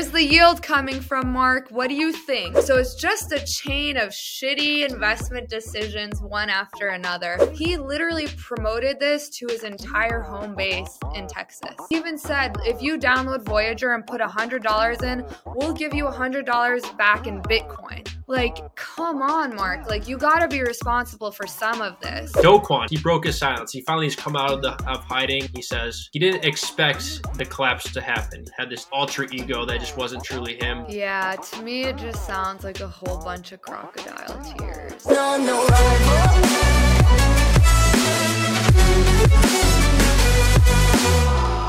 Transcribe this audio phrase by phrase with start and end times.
[0.00, 1.68] Where's the yield coming from, Mark?
[1.68, 2.56] What do you think?
[2.56, 7.36] So it's just a chain of shitty investment decisions, one after another.
[7.52, 11.74] He literally promoted this to his entire home base in Texas.
[11.90, 16.96] He even said, if you download Voyager and put $100 in, we'll give you $100
[16.96, 18.08] back in Bitcoin.
[18.30, 19.90] Like, come on, Mark.
[19.90, 22.30] Like, you gotta be responsible for some of this.
[22.30, 23.72] Do Kwon, he broke his silence.
[23.72, 25.48] He finally has come out of the of hiding.
[25.52, 28.44] He says he didn't expect the collapse to happen.
[28.44, 30.84] He had this alter ego that just wasn't truly him.
[30.88, 35.06] Yeah, to me, it just sounds like a whole bunch of crocodile tears.
[35.06, 35.66] No, no,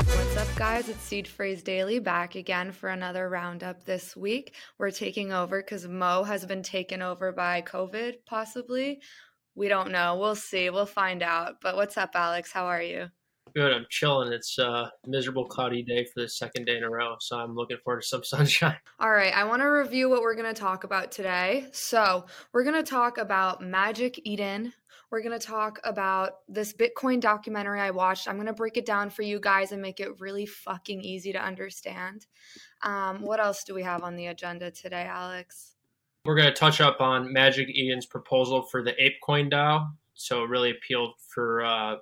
[0.06, 0.88] What's up, guys?
[0.88, 4.54] It's Seed Phrase Daily back again for another roundup this week.
[4.78, 9.00] We're taking over because Mo has been taken over by COVID, possibly.
[9.54, 10.16] We don't know.
[10.18, 10.70] We'll see.
[10.70, 11.56] We'll find out.
[11.60, 12.52] But what's up, Alex?
[12.52, 13.08] How are you?
[13.54, 14.32] Good, I'm chilling.
[14.32, 17.76] It's a miserable, cloudy day for the second day in a row, so I'm looking
[17.84, 18.78] forward to some sunshine.
[18.98, 21.66] All right, I want to review what we're going to talk about today.
[21.72, 24.72] So, we're going to talk about Magic Eden.
[25.10, 28.26] We're going to talk about this Bitcoin documentary I watched.
[28.26, 31.32] I'm going to break it down for you guys and make it really fucking easy
[31.32, 32.24] to understand.
[32.82, 35.74] Um, what else do we have on the agenda today, Alex?
[36.24, 40.48] We're going to touch up on Magic Eden's proposal for the ApeCoin DAO, so it
[40.48, 41.96] really appealed for uh,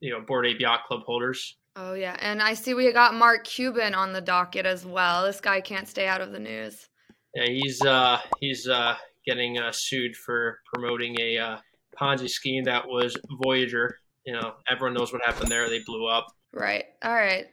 [0.00, 1.56] you know Bored Ape Yacht Club holders.
[1.80, 2.16] Oh, yeah.
[2.18, 5.24] And I see we got Mark Cuban on the docket as well.
[5.24, 6.88] This guy can't stay out of the news.
[7.36, 11.56] Yeah, he's uh, he's uh, getting uh, sued for promoting a uh,
[12.00, 13.98] Ponzi scheme that was Voyager.
[14.26, 15.68] You know, everyone knows what happened there.
[15.68, 16.26] They blew up.
[16.52, 16.84] Right.
[17.02, 17.46] All right.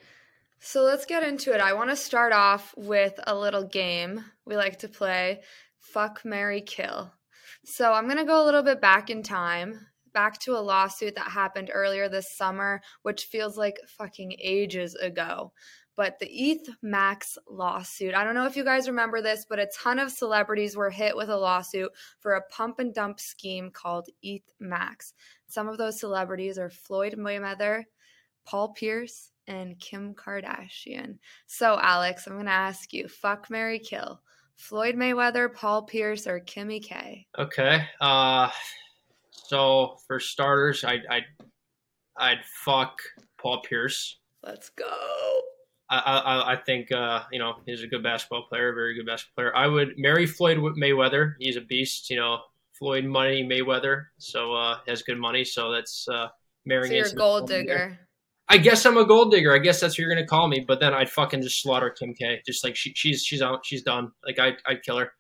[0.60, 1.62] So let's get into it.
[1.62, 5.42] I want to start off with a little game we like to play
[5.80, 7.12] Fuck, Mary Kill.
[7.64, 11.14] So I'm going to go a little bit back in time, back to a lawsuit
[11.14, 15.52] that happened earlier this summer, which feels like fucking ages ago.
[15.96, 19.70] But the ETH Max lawsuit, I don't know if you guys remember this, but a
[19.74, 24.10] ton of celebrities were hit with a lawsuit for a pump and dump scheme called
[24.24, 25.14] ETH Max.
[25.48, 27.84] Some of those celebrities are Floyd Mayweather,
[28.46, 31.20] Paul Pierce, and Kim Kardashian.
[31.46, 34.22] So, Alex, I'm going to ask you fuck, Mary Kill.
[34.56, 37.28] Floyd Mayweather, Paul Pierce, or Kimmy K?
[37.38, 37.86] Okay.
[38.00, 38.50] Uh,
[39.48, 41.24] so for starters, I'd I'd,
[42.18, 42.98] I'd fuck
[43.42, 44.18] Paul Pierce.
[44.44, 44.86] Let's go.
[45.90, 49.44] I I, I think uh, you know he's a good basketball player, very good basketball
[49.44, 49.56] player.
[49.56, 51.34] I would marry Floyd Mayweather.
[51.40, 52.10] He's a beast.
[52.10, 52.38] You know,
[52.78, 55.44] Floyd Money Mayweather, so uh, has good money.
[55.44, 56.28] So that's uh,
[56.66, 56.92] marrying.
[56.92, 58.00] So you're a gold digger.
[58.48, 59.54] I guess I'm a gold digger.
[59.54, 60.64] I guess that's what you're gonna call me.
[60.68, 62.42] But then I'd fucking just slaughter Kim K.
[62.46, 63.60] Just like she, she's she's out.
[63.64, 64.12] She's done.
[64.26, 65.12] Like I I'd kill her.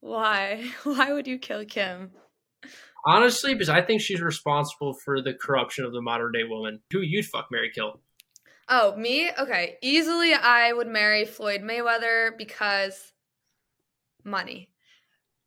[0.00, 0.64] Why?
[0.82, 2.10] Why would you kill Kim?
[3.04, 6.80] Honestly, because I think she's responsible for the corruption of the modern day woman.
[6.92, 8.00] Who you'd fuck, Mary Kill?
[8.68, 9.30] Oh, me?
[9.38, 9.76] Okay.
[9.82, 13.12] Easily I would marry Floyd Mayweather because
[14.24, 14.70] money.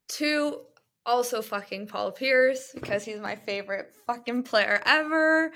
[0.08, 0.62] Two,
[1.06, 5.52] also fucking Paul Pierce because he's my favorite fucking player ever.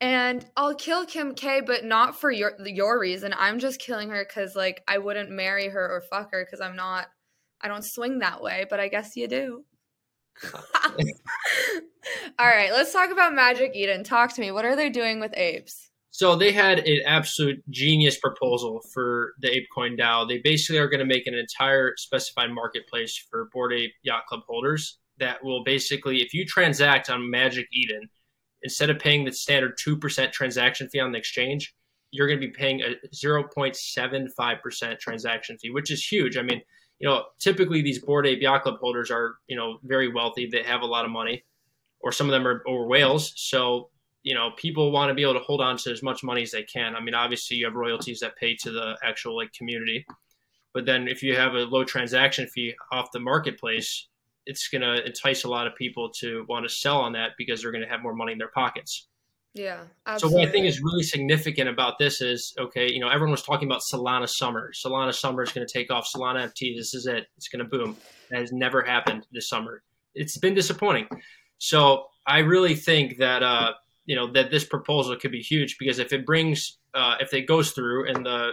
[0.00, 3.34] And I'll kill Kim K, but not for your your reason.
[3.36, 6.76] I'm just killing her because like I wouldn't marry her or fuck her because I'm
[6.76, 7.08] not
[7.60, 9.64] I don't swing that way, but I guess you do.
[12.38, 14.04] All right, let's talk about Magic Eden.
[14.04, 14.50] Talk to me.
[14.50, 15.90] What are they doing with apes?
[16.10, 20.26] So they had an absolute genius proposal for the ApeCoin DAO.
[20.26, 24.40] They basically are going to make an entire specified marketplace for Bored Ape Yacht Club
[24.48, 28.08] holders that will basically, if you transact on Magic Eden,
[28.62, 31.74] instead of paying the standard 2% transaction fee on the exchange,
[32.10, 36.36] you're going to be paying a 0.75% transaction fee, which is huge.
[36.36, 36.62] I mean,
[36.98, 40.46] you know, typically these Bored Ape Yacht Club holders are, you know, very wealthy.
[40.46, 41.44] They have a lot of money,
[42.00, 43.32] or some of them are over whales.
[43.36, 43.90] So
[44.22, 46.50] you know people want to be able to hold on to as much money as
[46.50, 50.04] they can i mean obviously you have royalties that pay to the actual like community
[50.74, 54.08] but then if you have a low transaction fee off the marketplace
[54.46, 57.62] it's going to entice a lot of people to want to sell on that because
[57.62, 59.07] they're going to have more money in their pockets
[59.54, 60.40] Yeah, so absolutely.
[60.40, 63.66] what i think is really significant about this is okay you know everyone was talking
[63.66, 64.70] about solana summer.
[64.72, 66.08] Solana summer is going to take off.
[66.14, 67.26] Solana ft this is it.
[67.36, 67.96] It's going to boom.
[68.30, 69.82] That has never happened this summer.
[70.14, 71.08] It's been disappointing.
[71.58, 73.72] So i really think that uh
[74.08, 77.46] you know that this proposal could be huge because if it brings uh, if it
[77.46, 78.52] goes through and the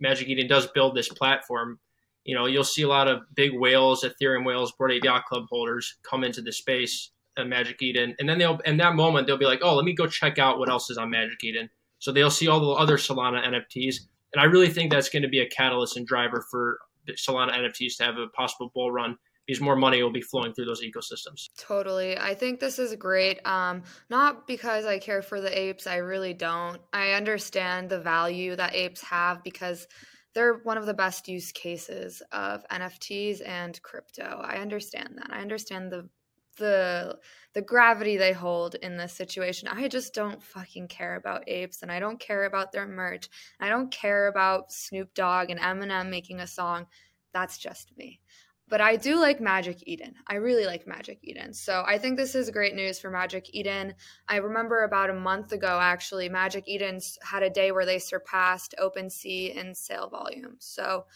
[0.00, 1.78] Magic Eden does build this platform,
[2.24, 5.44] you know you'll see a lot of big whales, Ethereum whales, Bored Ape Yacht Club
[5.48, 7.12] holders come into the space
[7.44, 10.06] Magic Eden, and then they'll in that moment they'll be like, oh, let me go
[10.06, 11.68] check out what else is on Magic Eden.
[11.98, 13.96] So they'll see all the other Solana NFTs,
[14.32, 16.78] and I really think that's going to be a catalyst and driver for
[17.12, 19.16] Solana NFTs to have a possible bull run
[19.46, 21.48] because more money will be flowing through those ecosystems.
[21.56, 22.18] Totally.
[22.18, 23.46] I think this is great.
[23.46, 26.80] Um, not because I care for the apes, I really don't.
[26.92, 29.86] I understand the value that apes have because
[30.34, 34.42] they're one of the best use cases of NFTs and crypto.
[34.44, 35.30] I understand that.
[35.30, 36.08] I understand the
[36.56, 37.18] the
[37.54, 39.68] the gravity they hold in this situation.
[39.68, 43.30] I just don't fucking care about apes and I don't care about their merch.
[43.58, 46.86] I don't care about Snoop Dogg and Eminem making a song.
[47.32, 48.20] That's just me.
[48.68, 50.16] But I do like Magic Eden.
[50.26, 51.54] I really like Magic Eden.
[51.54, 53.94] So I think this is great news for Magic Eden.
[54.28, 58.74] I remember about a month ago, actually, Magic Eden had a day where they surpassed
[58.78, 60.56] OpenSea in sale volume.
[60.58, 61.06] So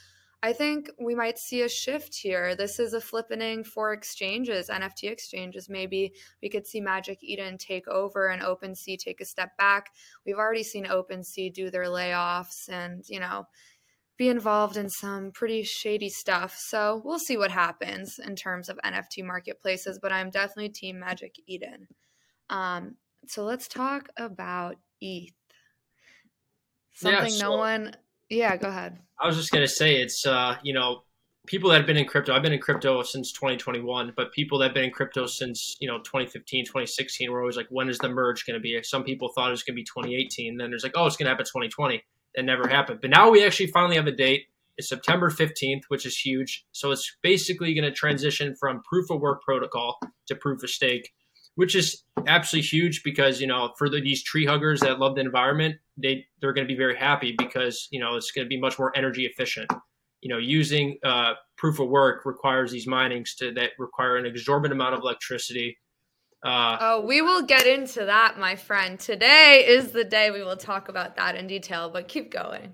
[0.42, 2.54] I think we might see a shift here.
[2.54, 5.68] This is a flippening for exchanges, NFT exchanges.
[5.68, 9.90] Maybe we could see Magic Eden take over and OpenSea take a step back.
[10.24, 13.48] We've already seen OpenSea do their layoffs and, you know,
[14.16, 16.56] be involved in some pretty shady stuff.
[16.56, 21.34] So we'll see what happens in terms of NFT marketplaces, but I'm definitely Team Magic
[21.46, 21.86] Eden.
[22.48, 22.96] Um,
[23.26, 25.32] so let's talk about ETH.
[26.92, 27.94] Something yeah, so- no one
[28.30, 28.98] yeah, go ahead.
[29.20, 31.02] I was just going to say it's, uh, you know,
[31.46, 34.66] people that have been in crypto, I've been in crypto since 2021, but people that
[34.66, 38.08] have been in crypto since, you know, 2015, 2016, were always like, when is the
[38.08, 38.80] merge going to be?
[38.82, 40.56] Some people thought it was going to be 2018.
[40.56, 42.02] Then there's like, oh, it's going to happen 2020.
[42.34, 43.00] It never happened.
[43.00, 44.44] But now we actually finally have a date.
[44.78, 46.64] It's September 15th, which is huge.
[46.72, 49.98] So it's basically going to transition from proof of work protocol
[50.28, 51.12] to proof of stake
[51.60, 55.20] which is absolutely huge because you know for the, these tree huggers that love the
[55.20, 58.58] environment, they they're going to be very happy because you know it's going to be
[58.58, 59.70] much more energy efficient.
[60.22, 64.80] You know, using uh, proof of work requires these minings to that require an exorbitant
[64.80, 65.76] amount of electricity.
[66.42, 68.98] Uh, oh, we will get into that, my friend.
[68.98, 71.90] Today is the day we will talk about that in detail.
[71.90, 72.72] But keep going.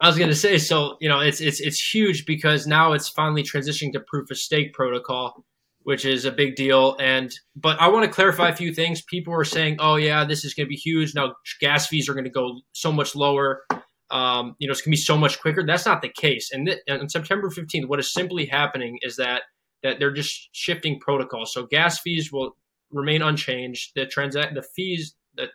[0.00, 3.10] I was going to say, so you know, it's it's it's huge because now it's
[3.10, 5.44] finally transitioning to proof of stake protocol,
[5.84, 6.96] which is a big deal.
[6.98, 9.02] And but I want to clarify a few things.
[9.02, 12.14] People are saying, "Oh yeah, this is going to be huge." Now gas fees are
[12.14, 13.62] going to go so much lower.
[14.10, 15.64] Um, you know, it's going to be so much quicker.
[15.64, 16.50] That's not the case.
[16.52, 19.42] And th- on September 15th, what is simply happening is that
[19.82, 21.52] that they're just shifting protocols.
[21.52, 22.56] So gas fees will
[22.90, 23.92] remain unchanged.
[23.94, 25.48] The transact the fees the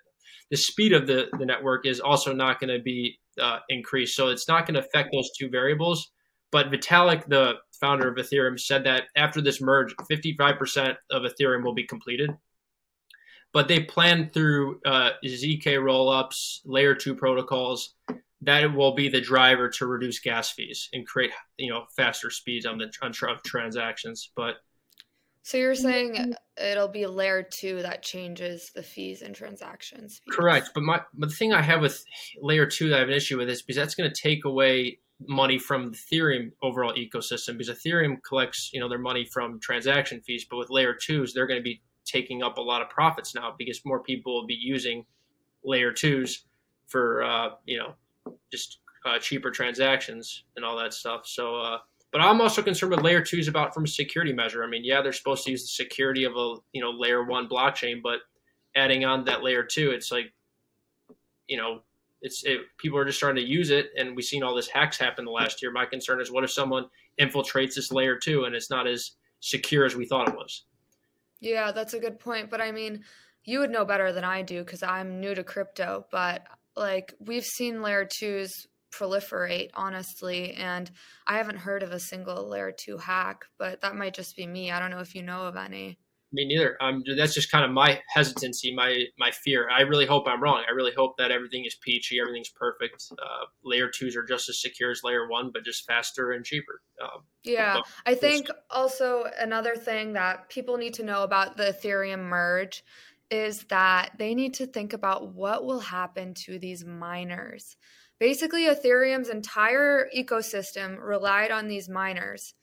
[0.51, 4.15] the speed of the the network is also not going to be uh, increased.
[4.15, 6.11] So it's not going to affect those two variables.
[6.51, 11.73] But Vitalik, the founder of Ethereum, said that after this merge, 55% of Ethereum will
[11.73, 12.31] be completed.
[13.51, 17.95] But they plan through uh, ZK rollups, layer two protocols,
[18.41, 22.65] that will be the driver to reduce gas fees and create you know faster speeds
[22.65, 23.11] on the on
[23.43, 24.31] transactions.
[24.35, 24.55] But
[25.43, 30.21] so you're saying it'll be layer two that changes the fees and transactions.
[30.23, 30.35] Fees.
[30.35, 30.69] Correct.
[30.73, 32.03] But my but the thing I have with
[32.39, 34.99] layer two that I have an issue with is because that's going to take away
[35.27, 40.21] money from the Ethereum overall ecosystem because Ethereum collects, you know, their money from transaction
[40.21, 43.36] fees, but with layer twos, they're going to be taking up a lot of profits
[43.36, 45.06] now because more people will be using
[45.63, 46.45] layer twos
[46.88, 47.94] for, uh, you know,
[48.51, 51.27] just uh, cheaper transactions and all that stuff.
[51.27, 51.80] So, uh,
[52.12, 54.63] but I'm also concerned with layer twos about from a security measure.
[54.63, 57.48] I mean, yeah, they're supposed to use the security of a, you know, layer one
[57.48, 58.19] blockchain, but
[58.75, 60.33] adding on that layer two, it's like,
[61.48, 61.81] you know,
[62.21, 64.98] it's it, people are just starting to use it, and we've seen all this hacks
[64.98, 65.71] happen the last year.
[65.71, 66.86] My concern is, what if someone
[67.19, 70.66] infiltrates this layer two and it's not as secure as we thought it was?
[71.39, 72.50] Yeah, that's a good point.
[72.50, 73.04] But I mean,
[73.44, 76.06] you would know better than I do because I'm new to crypto.
[76.12, 76.45] But
[76.75, 78.51] like, we've seen layer twos
[78.92, 80.89] proliferate, honestly, and
[81.27, 83.45] I haven't heard of a single layer two hack.
[83.57, 84.71] But that might just be me.
[84.71, 85.99] I don't know if you know of any.
[86.31, 86.78] Me neither.
[86.80, 89.68] Um, that's just kind of my hesitancy, my my fear.
[89.69, 90.64] I really hope I'm wrong.
[90.68, 93.06] I really hope that everything is peachy, everything's perfect.
[93.14, 96.81] Uh, layer twos are just as secure as layer one, but just faster and cheaper.
[97.02, 102.19] Um, yeah, I think also another thing that people need to know about the Ethereum
[102.19, 102.83] merge
[103.31, 107.76] is that they need to think about what will happen to these miners.
[108.19, 112.54] Basically, Ethereum's entire ecosystem relied on these miners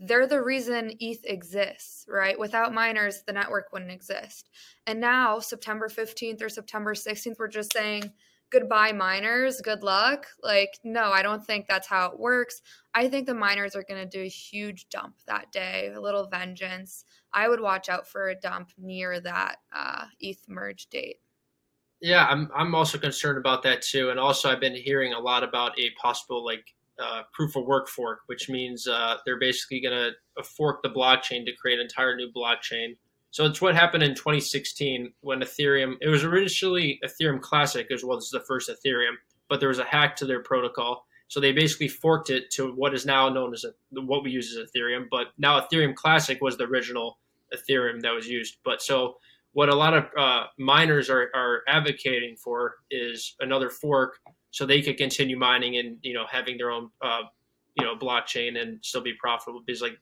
[0.00, 2.38] they're the reason ETH exists, right?
[2.38, 4.48] Without miners, the network wouldn't exist.
[4.86, 8.10] And now, September 15th or September 16th, we're just saying,
[8.50, 10.26] goodbye, miners, good luck.
[10.42, 12.62] Like, no, I don't think that's how it works.
[12.94, 16.26] I think the miners are going to do a huge dump that day, a little
[16.28, 17.04] vengeance.
[17.32, 21.16] I would watch out for a dump near that uh, ETH merge date.
[22.00, 25.44] Yeah, I'm I'm also concerned about that too, and also I've been hearing a lot
[25.44, 26.64] about a possible like
[27.02, 31.44] uh, proof of work fork, which means uh, they're basically going to fork the blockchain
[31.46, 32.96] to create an entire new blockchain.
[33.30, 38.16] So it's what happened in 2016 when Ethereum, it was originally Ethereum Classic as well
[38.16, 39.14] as the first Ethereum,
[39.48, 41.06] but there was a hack to their protocol.
[41.28, 44.56] So they basically forked it to what is now known as a, what we use
[44.56, 45.06] as Ethereum.
[45.10, 47.18] But now Ethereum Classic was the original
[47.54, 48.56] Ethereum that was used.
[48.64, 49.18] But so
[49.52, 54.18] what a lot of uh, miners are, are advocating for is another fork
[54.50, 57.22] so they could continue mining and you know having their own uh,
[57.74, 59.98] you know blockchain and still be profitable because like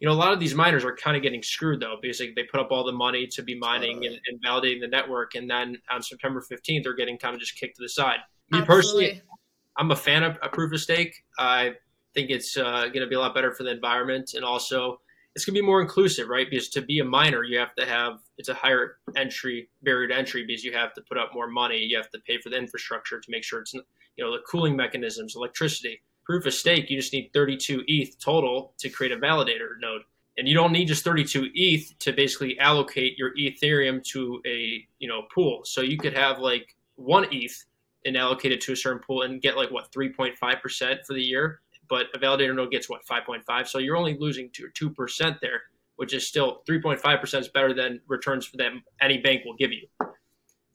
[0.00, 2.34] you know a lot of these miners are kind of getting screwed though because like,
[2.36, 5.50] they put up all the money to be mining and, and, validating the network and
[5.50, 8.18] then on september 15th they're getting kind of just kicked to the side
[8.50, 8.74] me Absolutely.
[8.74, 9.22] personally
[9.76, 11.72] i'm a fan of a proof of stake i
[12.14, 15.00] think it's uh, going to be a lot better for the environment and also
[15.36, 17.86] it's going to be more inclusive right because to be a miner you have to
[17.86, 21.46] have it's a higher entry barrier to entry because you have to put up more
[21.46, 23.82] money you have to pay for the infrastructure to make sure it's you
[24.18, 28.90] know the cooling mechanisms electricity proof of stake, you just need 32 ETH total to
[28.90, 30.02] create a validator node.
[30.36, 35.08] And you don't need just 32 ETH to basically allocate your Ethereum to a you
[35.08, 35.62] know pool.
[35.64, 37.64] So you could have like one ETH
[38.04, 40.36] and allocate it to a certain pool and get like what 3.5%
[41.06, 41.60] for the year.
[41.88, 43.68] But a validator node gets what 5.5.
[43.68, 45.62] So you're only losing two two percent there,
[45.96, 49.86] which is still 3.5% is better than returns that any bank will give you.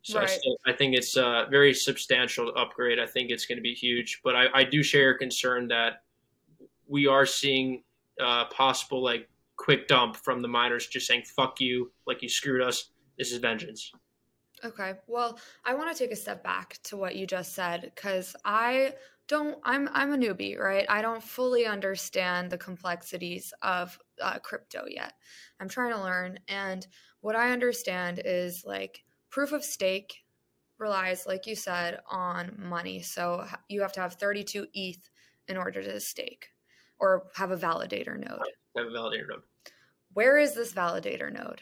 [0.03, 0.39] So right.
[0.65, 2.98] I, I, think it's a very substantial upgrade.
[3.00, 4.22] I think it's going to be huge.
[4.24, 6.01] But I, I do share your concern that
[6.88, 7.84] we are seeing
[8.20, 12.62] uh, possible like quick dump from the miners just saying "fuck you," like you screwed
[12.62, 12.91] us.
[13.18, 13.91] This is vengeance.
[14.63, 14.94] Okay.
[15.08, 18.94] Well, I want to take a step back to what you just said because I
[19.31, 19.57] don't.
[19.63, 20.85] I'm I'm a newbie, right?
[20.89, 25.13] I don't fully understand the complexities of uh, crypto yet.
[25.61, 26.85] I'm trying to learn, and
[27.21, 30.13] what I understand is like proof of stake
[30.77, 33.01] relies, like you said, on money.
[33.01, 35.09] So you have to have 32 ETH
[35.47, 36.50] in order to stake
[37.00, 38.41] or have a validator node.
[38.75, 39.43] Have a validator node.
[40.13, 41.61] Where is this validator node?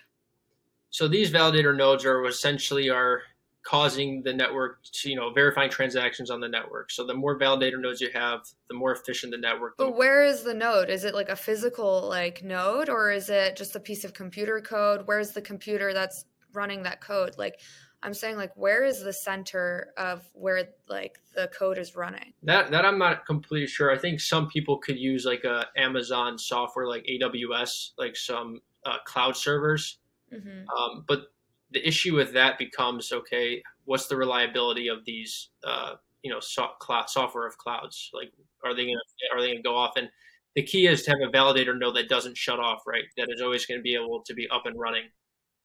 [0.89, 3.21] So these validator nodes are essentially are
[3.63, 6.91] causing the network to, you know, verifying transactions on the network.
[6.91, 9.75] So the more validator nodes you have, the more efficient the network.
[9.77, 10.89] But where is the node?
[10.89, 14.61] Is it like a physical like node or is it just a piece of computer
[14.61, 15.03] code?
[15.05, 17.59] Where's the computer that's running that code like
[18.03, 22.71] i'm saying like where is the center of where like the code is running that
[22.71, 26.87] that i'm not completely sure i think some people could use like a amazon software
[26.87, 29.99] like aws like some uh, cloud servers
[30.33, 30.67] mm-hmm.
[30.69, 31.27] um, but
[31.71, 36.75] the issue with that becomes okay what's the reliability of these uh, you know so-
[36.79, 38.11] cloud, software of clouds?
[38.13, 38.31] Like
[38.63, 38.99] are they gonna
[39.33, 39.93] are they gonna go off?
[39.97, 40.09] And
[40.55, 43.03] the key is to have a validator node that doesn't shut off right?
[43.17, 45.05] That is always going to be able to be up and running.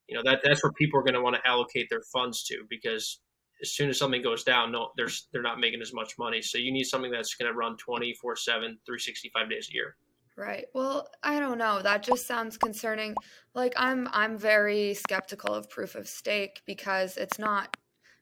[0.08, 2.64] You know that that's where people are going to want to allocate their funds to
[2.68, 3.20] because
[3.62, 6.40] as soon as something goes down no there's they're not making as much money.
[6.40, 9.96] So you need something that's going to run 24 7 365 days a year
[10.37, 10.67] right.
[10.75, 11.83] Well i don't know.
[11.83, 13.14] That just sounds concerning.
[13.55, 17.76] Like i'm i'm very skeptical of proof of stake because it's not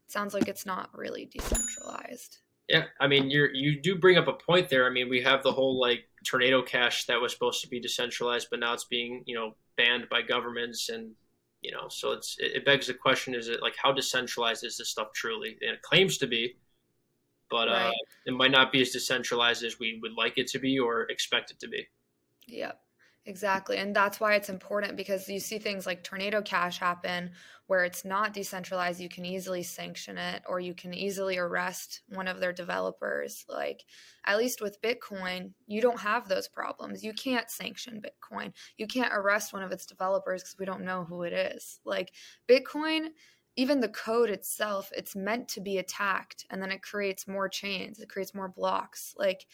[0.07, 2.38] it sounds like it's not really decentralized.
[2.69, 4.87] Yeah i mean you're you do bring up a point there.
[4.87, 8.49] I mean we have the whole like tornado cash that was supposed to be decentralized
[8.50, 11.12] but now it's being you know banned by governments and
[11.62, 14.90] you know so it's it begs the question is it like how decentralized is this
[14.90, 15.57] stuff truly?
[15.62, 16.57] And it claims to be
[17.50, 17.88] but uh, right.
[17.88, 17.92] uh,
[18.26, 21.50] it might not be as decentralized as we would like it to be or expect
[21.50, 21.87] it to be
[22.46, 22.80] yep
[23.25, 23.76] Exactly.
[23.76, 27.30] And that's why it's important because you see things like Tornado Cash happen
[27.68, 29.00] where it's not decentralized.
[29.00, 33.44] You can easily sanction it or you can easily arrest one of their developers.
[33.49, 33.84] Like,
[34.26, 37.04] at least with Bitcoin, you don't have those problems.
[37.04, 38.52] You can't sanction Bitcoin.
[38.76, 41.78] You can't arrest one of its developers because we don't know who it is.
[41.84, 42.12] Like,
[42.49, 43.11] Bitcoin
[43.54, 47.99] even the code itself it's meant to be attacked and then it creates more chains
[47.99, 49.44] it creates more blocks like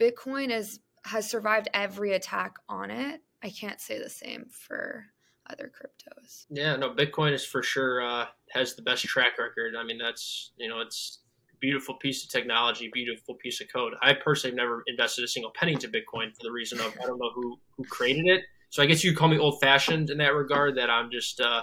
[0.00, 3.22] bitcoin is has survived every attack on it.
[3.42, 5.06] I can't say the same for
[5.48, 6.46] other cryptos.
[6.50, 9.74] Yeah, no, Bitcoin is for sure uh, has the best track record.
[9.78, 11.20] I mean, that's you know, it's
[11.60, 13.94] beautiful piece of technology, beautiful piece of code.
[14.02, 17.06] I personally have never invested a single penny to Bitcoin for the reason of I
[17.06, 18.42] don't know who who created it.
[18.70, 20.76] So I guess you call me old fashioned in that regard.
[20.76, 21.62] That I'm just uh,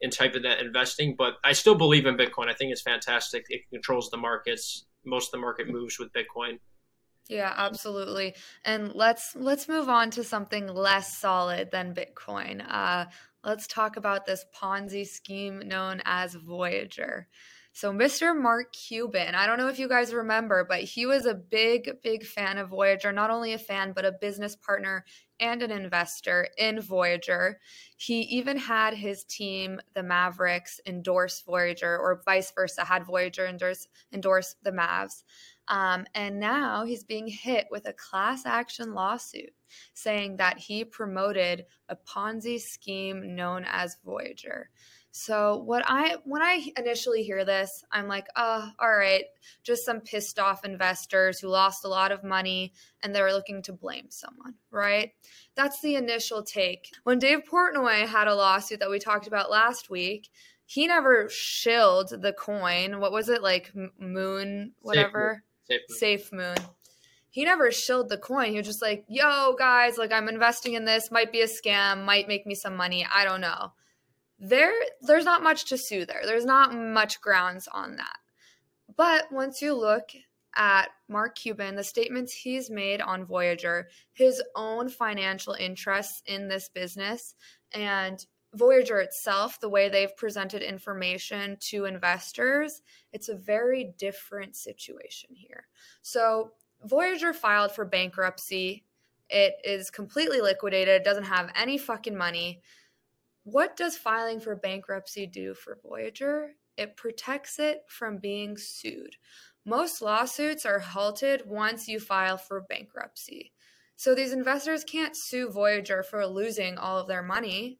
[0.00, 2.48] in type of that investing, but I still believe in Bitcoin.
[2.48, 3.46] I think it's fantastic.
[3.48, 4.86] It controls the markets.
[5.04, 6.58] Most of the market moves with Bitcoin.
[7.28, 8.34] Yeah, absolutely.
[8.64, 12.62] And let's let's move on to something less solid than Bitcoin.
[12.68, 13.06] Uh,
[13.42, 17.28] let's talk about this Ponzi scheme known as Voyager.
[17.76, 18.34] So, Mr.
[18.40, 22.24] Mark Cuban, I don't know if you guys remember, but he was a big, big
[22.24, 23.10] fan of Voyager.
[23.10, 25.04] Not only a fan, but a business partner
[25.40, 27.58] and an investor in Voyager.
[27.96, 33.88] He even had his team, the Mavericks, endorse Voyager, or vice versa, had Voyager endorse,
[34.12, 35.24] endorse the Mavs.
[35.68, 39.52] Um, and now he's being hit with a class action lawsuit
[39.94, 44.70] saying that he promoted a Ponzi scheme known as Voyager.
[45.16, 49.22] So what I when I initially hear this, I'm like, oh, all right,
[49.62, 53.72] just some pissed off investors who lost a lot of money and they're looking to
[53.72, 55.12] blame someone, right?
[55.54, 56.90] That's the initial take.
[57.04, 60.28] When Dave Portnoy had a lawsuit that we talked about last week,
[60.66, 62.98] he never shilled the coin.
[62.98, 65.44] What was it like moon whatever?
[65.68, 65.98] Safe moon.
[65.98, 66.56] Safe moon.
[67.30, 68.50] He never shilled the coin.
[68.52, 72.04] He was just like, "Yo guys, like I'm investing in this, might be a scam,
[72.04, 73.72] might make me some money, I don't know."
[74.38, 76.22] There there's not much to sue there.
[76.24, 78.18] There's not much grounds on that.
[78.96, 80.10] But once you look
[80.54, 86.68] at Mark Cuban, the statements he's made on Voyager, his own financial interests in this
[86.68, 87.34] business,
[87.72, 92.82] and Voyager itself, the way they've presented information to investors,
[93.12, 95.66] it's a very different situation here.
[96.02, 96.52] So,
[96.84, 98.84] Voyager filed for bankruptcy.
[99.30, 102.60] It is completely liquidated, it doesn't have any fucking money.
[103.44, 106.52] What does filing for bankruptcy do for Voyager?
[106.76, 109.16] It protects it from being sued.
[109.64, 113.52] Most lawsuits are halted once you file for bankruptcy.
[113.96, 117.78] So these investors can't sue Voyager for losing all of their money,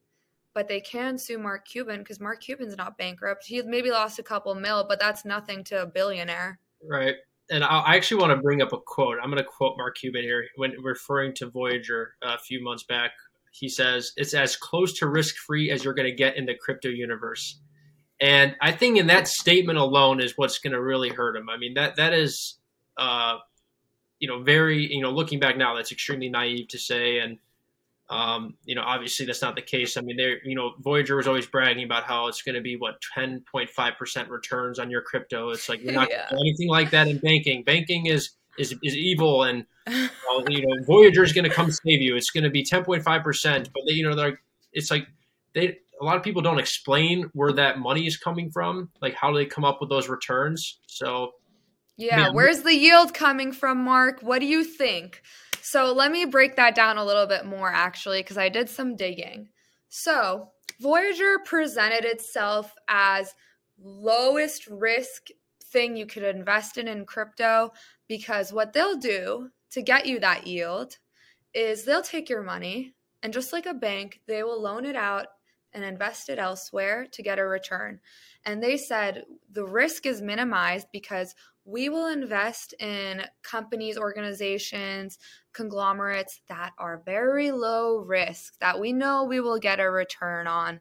[0.55, 3.45] but they can sue Mark Cuban because Mark Cuban's not bankrupt.
[3.45, 6.59] He maybe lost a couple mil, but that's nothing to a billionaire.
[6.83, 7.17] Right.
[7.51, 9.19] And I actually want to bring up a quote.
[9.23, 13.11] I'm going to quote Mark Cuban here when referring to Voyager a few months back.
[13.51, 16.55] He says, It's as close to risk free as you're going to get in the
[16.55, 17.61] crypto universe.
[18.21, 21.51] And I think in that statement alone is what's going to really hurt him.
[21.51, 22.59] I mean, that that is,
[22.97, 23.39] uh,
[24.21, 27.19] you know, very, you know, looking back now, that's extremely naive to say.
[27.19, 27.39] And,
[28.11, 29.97] um, you know, obviously that's not the case.
[29.97, 32.77] I mean, there, you know, Voyager was always bragging about how it's going to be
[32.77, 35.51] what 10.5% returns on your crypto.
[35.51, 36.27] It's like you're not yeah.
[36.31, 37.65] anything like that in banking.
[37.65, 42.01] Banking is is, is evil and well, you know Voyager is going to come save
[42.01, 42.17] you.
[42.17, 44.41] It's going to be 10.5%, but they, you know, they're
[44.73, 45.07] it's like
[45.55, 48.91] they a lot of people don't explain where that money is coming from.
[49.01, 50.79] Like, how do they come up with those returns?
[50.87, 51.33] So,
[51.97, 52.35] yeah, man.
[52.35, 54.21] where's the yield coming from, Mark?
[54.21, 55.23] What do you think?
[55.67, 58.97] So, let me break that down a little bit more, actually, because I did some
[58.97, 59.49] digging.
[59.89, 63.35] So, Voyager presented itself as
[63.83, 65.29] lowest risk
[65.65, 67.73] thing you could invest in in crypto
[68.09, 70.99] because what they'll do to get you that yield
[71.55, 72.93] is they'll take your money
[73.23, 75.29] and just like a bank, they will loan it out
[75.73, 78.01] and invest it elsewhere to get a return.
[78.45, 85.19] And they said the risk is minimized because we will invest in companies, organizations,
[85.53, 90.81] conglomerates that are very low risk, that we know we will get a return on.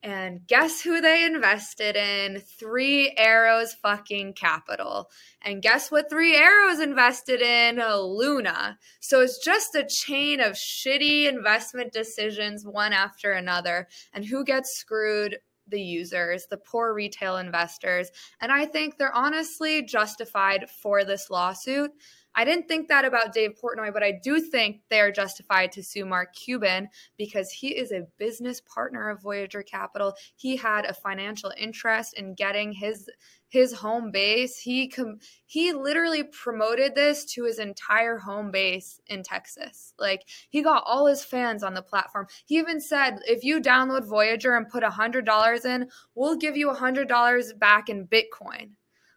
[0.00, 2.38] And guess who they invested in?
[2.38, 5.10] Three Arrows fucking Capital.
[5.42, 7.76] And guess what Three Arrows invested in?
[7.76, 8.78] Luna.
[9.00, 13.88] So it's just a chain of shitty investment decisions, one after another.
[14.12, 15.38] And who gets screwed?
[15.68, 18.10] The users, the poor retail investors.
[18.40, 21.92] And I think they're honestly justified for this lawsuit
[22.38, 25.82] I didn't think that about Dave Portnoy, but I do think they are justified to
[25.82, 30.14] sue Mark Cuban because he is a business partner of Voyager Capital.
[30.36, 33.10] He had a financial interest in getting his
[33.48, 34.56] his home base.
[34.56, 39.92] He com- he literally promoted this to his entire home base in Texas.
[39.98, 42.28] Like he got all his fans on the platform.
[42.46, 46.56] He even said, if you download Voyager and put a hundred dollars in, we'll give
[46.56, 48.74] you a hundred dollars back in Bitcoin.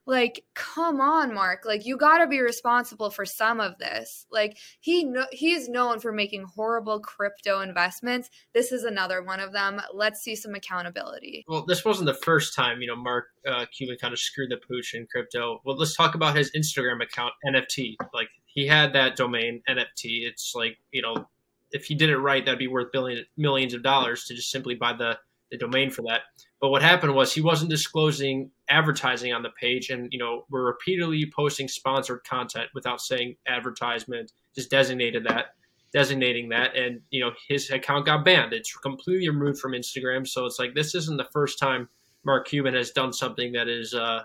[0.08, 1.64] Like, come on, Mark.
[1.64, 4.26] Like, you got to be responsible for some of this.
[4.32, 8.30] Like, he he's known for making horrible crypto investments.
[8.54, 9.80] This is another one of them.
[9.94, 11.46] Let's see some accountability.
[11.48, 14.58] Well, this wasn't the first time, you know, Mark uh, Cuban kind of screwed the
[14.58, 15.62] pooch in crypto.
[15.64, 17.96] Well, let's talk about his Instagram account, NFT.
[18.14, 20.26] Like, he had that domain, NFT.
[20.28, 21.28] It's like, you know,
[21.72, 24.76] if he did it right, that'd be worth billion millions of dollars to just simply
[24.76, 25.18] buy the
[25.52, 26.22] the domain for that.
[26.60, 30.66] But what happened was he wasn't disclosing advertising on the page, and you know we're
[30.66, 34.32] repeatedly posting sponsored content without saying advertisement.
[34.56, 35.48] Just designated that,
[35.94, 38.54] designating that, and you know his account got banned.
[38.54, 40.28] It's completely removed from Instagram.
[40.28, 41.90] So it's like this isn't the first time
[42.24, 44.22] Mark Cuban has done something that is uh,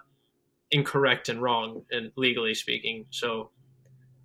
[0.71, 3.07] incorrect and wrong, and legally speaking.
[3.11, 3.51] So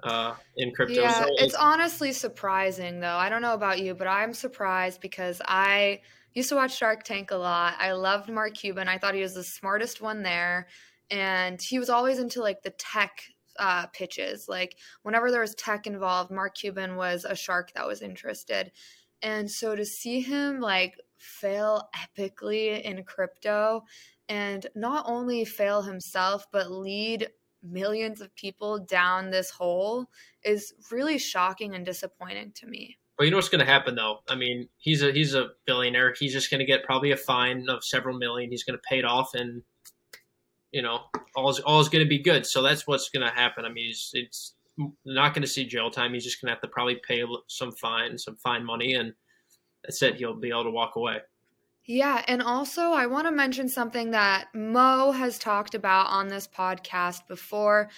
[0.03, 1.01] uh, in crypto.
[1.01, 3.15] Yeah, it's honestly surprising though.
[3.15, 6.01] I don't know about you, but I'm surprised because I
[6.33, 7.75] used to watch Shark Tank a lot.
[7.79, 8.87] I loved Mark Cuban.
[8.87, 10.67] I thought he was the smartest one there.
[11.09, 13.21] And he was always into like the tech
[13.57, 14.47] uh, pitches.
[14.47, 18.71] Like whenever there was tech involved, Mark Cuban was a shark that was interested.
[19.21, 23.83] And so to see him like fail epically in crypto
[24.29, 27.29] and not only fail himself, but lead
[27.63, 30.07] millions of people down this hole
[30.43, 32.97] is really shocking and disappointing to me.
[33.17, 34.19] But you know what's going to happen though?
[34.27, 36.13] I mean, he's a he's a billionaire.
[36.17, 38.49] He's just going to get probably a fine of several million.
[38.49, 39.61] He's going to pay it off, and
[40.71, 41.01] you know,
[41.35, 42.45] all is all is going to be good.
[42.45, 43.65] So that's what's going to happen.
[43.65, 44.55] I mean, he's, it's
[45.05, 46.13] not going to see jail time.
[46.13, 49.13] He's just going to have to probably pay some fine, some fine money, and
[49.83, 50.15] that's it.
[50.15, 51.17] He'll be able to walk away.
[51.85, 56.47] Yeah, and also I want to mention something that Mo has talked about on this
[56.47, 57.89] podcast before,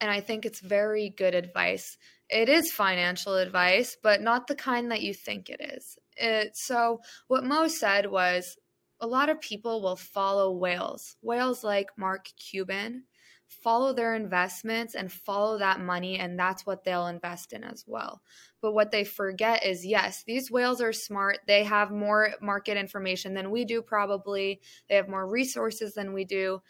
[0.00, 1.96] and I think it's very good advice.
[2.30, 5.98] It is financial advice, but not the kind that you think it is.
[6.16, 8.58] It, so, what Mo said was
[9.00, 13.04] a lot of people will follow whales, whales like Mark Cuban,
[13.46, 18.20] follow their investments and follow that money, and that's what they'll invest in as well.
[18.60, 21.38] But what they forget is yes, these whales are smart.
[21.46, 24.60] They have more market information than we do, probably.
[24.88, 26.60] They have more resources than we do.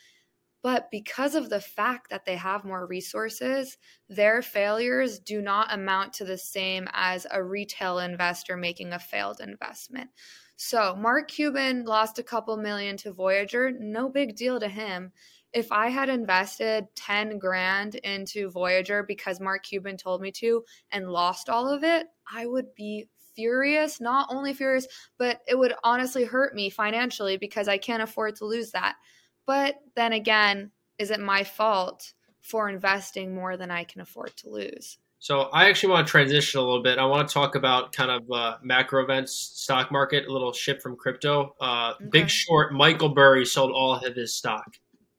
[0.63, 3.77] But because of the fact that they have more resources,
[4.09, 9.41] their failures do not amount to the same as a retail investor making a failed
[9.41, 10.11] investment.
[10.57, 15.13] So, Mark Cuban lost a couple million to Voyager, no big deal to him
[15.53, 21.11] if I had invested 10 grand into Voyager because Mark Cuban told me to and
[21.11, 24.01] lost all of it, I would be furious.
[24.01, 24.87] Not only furious,
[25.19, 28.97] but it would honestly hurt me financially because I can't afford to lose that.
[29.49, 34.51] But then again, is it my fault for investing more than I can afford to
[34.51, 34.99] lose?
[35.21, 36.99] So I actually want to transition a little bit.
[36.99, 40.83] I want to talk about kind of uh, macro events, stock market, a little shift
[40.83, 41.55] from crypto.
[41.63, 42.11] Uh, okay.
[42.11, 44.67] Big Short, Michael Burry sold all of his stock.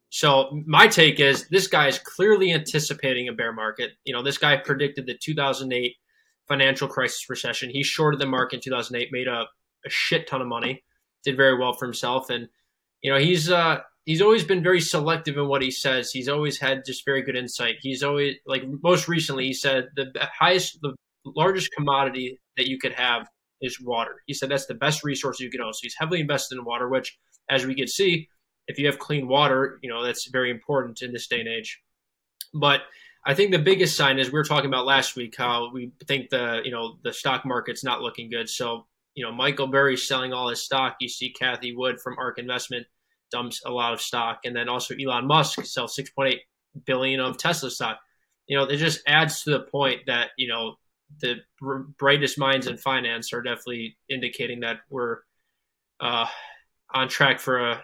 [0.10, 3.94] So my take is this guy is clearly anticipating a bear market.
[4.06, 5.96] You know, this guy predicted the 2008
[6.48, 7.72] financial crisis recession.
[7.72, 9.48] He shorted the market in 2008, made a,
[9.86, 10.84] a shit ton of money,
[11.24, 12.48] did very well for himself, and
[13.02, 16.12] you know he's uh, he's always been very selective in what he says.
[16.12, 17.76] He's always had just very good insight.
[17.82, 22.94] He's always like most recently he said the highest, the largest commodity that you could
[22.94, 23.28] have
[23.62, 24.22] is water.
[24.26, 25.74] He said that's the best resource you can own.
[25.74, 27.18] So he's heavily invested in water, which
[27.50, 28.30] as we can see
[28.68, 31.82] if you have clean water, you know, that's very important in this day and age.
[32.54, 32.82] But
[33.26, 36.30] I think the biggest sign is we were talking about last week how we think
[36.30, 38.50] the, you know, the stock market's not looking good.
[38.50, 38.86] So,
[39.16, 40.96] you know, Michael Burry selling all his stock.
[41.02, 42.88] You see Cathie Wood from ARK Investment
[43.32, 44.40] dumps a lot of stock.
[44.46, 46.38] And then also Elon Musk sells 6.8
[46.86, 48.00] billion of Tesla stock.
[48.48, 50.76] You know, it just adds to the point that, you know,
[51.22, 51.38] the
[51.98, 55.18] brightest minds in finance are definitely indicating that we're
[56.00, 56.28] uh,
[56.94, 57.84] on track for a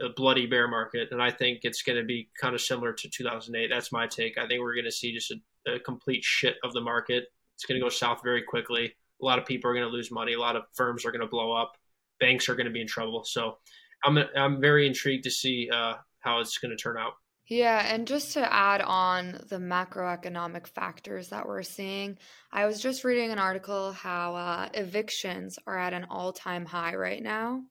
[0.00, 3.08] a bloody bear market, and I think it's going to be kind of similar to
[3.08, 3.68] 2008.
[3.68, 4.38] That's my take.
[4.38, 7.24] I think we're going to see just a, a complete shit of the market.
[7.54, 8.94] It's going to go south very quickly.
[9.20, 10.34] A lot of people are going to lose money.
[10.34, 11.72] A lot of firms are going to blow up.
[12.20, 13.24] Banks are going to be in trouble.
[13.24, 13.58] So
[14.06, 17.14] I'm I'm very intrigued to see uh, how it's going to turn out.
[17.48, 22.18] Yeah, and just to add on the macroeconomic factors that we're seeing,
[22.50, 26.94] I was just reading an article how uh, evictions are at an all time high
[26.94, 27.62] right now.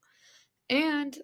[0.69, 1.17] And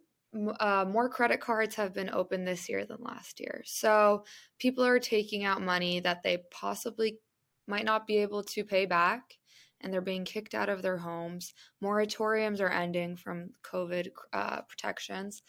[0.60, 3.64] uh, more credit cards have been opened this year than last year.
[3.66, 4.26] So
[4.60, 7.20] people are taking out money that they possibly
[7.68, 9.24] might not be able to pay back
[9.82, 11.54] and they're being kicked out of their homes.
[11.84, 15.44] Moratoriums are ending from COVID uh, protections.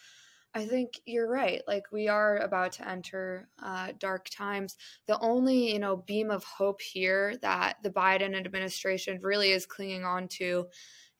[0.55, 1.61] I think you're right.
[1.67, 4.77] Like we are about to enter uh, dark times.
[5.07, 10.05] The only you know beam of hope here that the Biden administration really is clinging
[10.05, 10.67] on to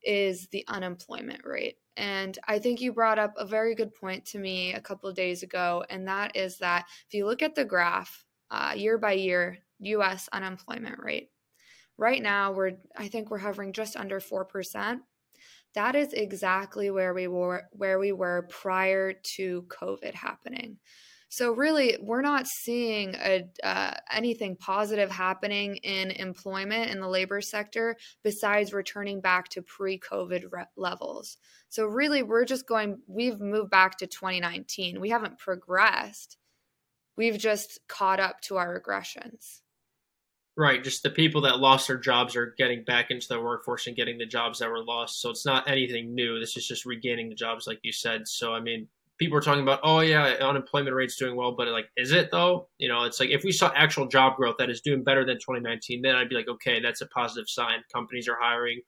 [0.04, 1.78] is the unemployment rate.
[1.96, 5.16] And I think you brought up a very good point to me a couple of
[5.16, 9.14] days ago, and that is that if you look at the graph uh, year by
[9.14, 11.30] year, US unemployment rate,
[11.98, 15.00] right now we're, I think we're hovering just under 4%.
[15.76, 20.78] That is exactly where we were where we were prior to COVID happening.
[21.30, 27.42] So really, we're not seeing a, uh, anything positive happening in employment in the labor
[27.42, 31.38] sector besides returning back to pre-COVID re- levels.
[31.70, 33.00] So really, we're just going.
[33.08, 35.02] We've moved back to 2019.
[35.02, 36.38] We haven't progressed.
[37.18, 39.63] We've just caught up to our regressions.
[40.56, 43.96] Right, just the people that lost their jobs are getting back into the workforce and
[43.96, 45.20] getting the jobs that were lost.
[45.20, 46.40] So it's not anything new.
[46.40, 48.28] This is just regaining the jobs, like you said.
[48.28, 48.88] So I mean,
[49.18, 52.68] people are talking about, oh yeah, unemployment rate's doing well, but like, is it though?
[52.78, 55.38] You know, it's like if we saw actual job growth that is doing better than
[55.38, 57.80] 2019, then I'd be like, okay, that's a positive sign.
[57.92, 58.82] Companies are hiring,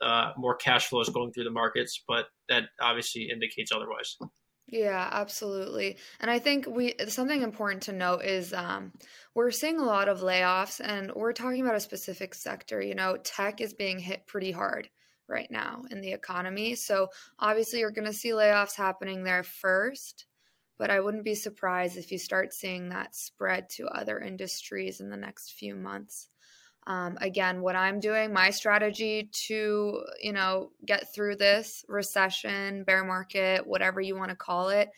[0.00, 4.16] uh, more cash flow is going through the markets, but that obviously indicates otherwise.
[4.72, 5.98] Yeah, absolutely.
[6.20, 8.92] And I think we something important to note is um,
[9.34, 12.80] we're seeing a lot of layoffs, and we're talking about a specific sector.
[12.80, 14.88] You know, tech is being hit pretty hard
[15.28, 16.76] right now in the economy.
[16.76, 20.26] So obviously, you're going to see layoffs happening there first,
[20.78, 25.10] but I wouldn't be surprised if you start seeing that spread to other industries in
[25.10, 26.29] the next few months.
[26.90, 33.04] Um, again, what I'm doing, my strategy to you know get through this recession, bear
[33.04, 34.88] market, whatever you want to call it,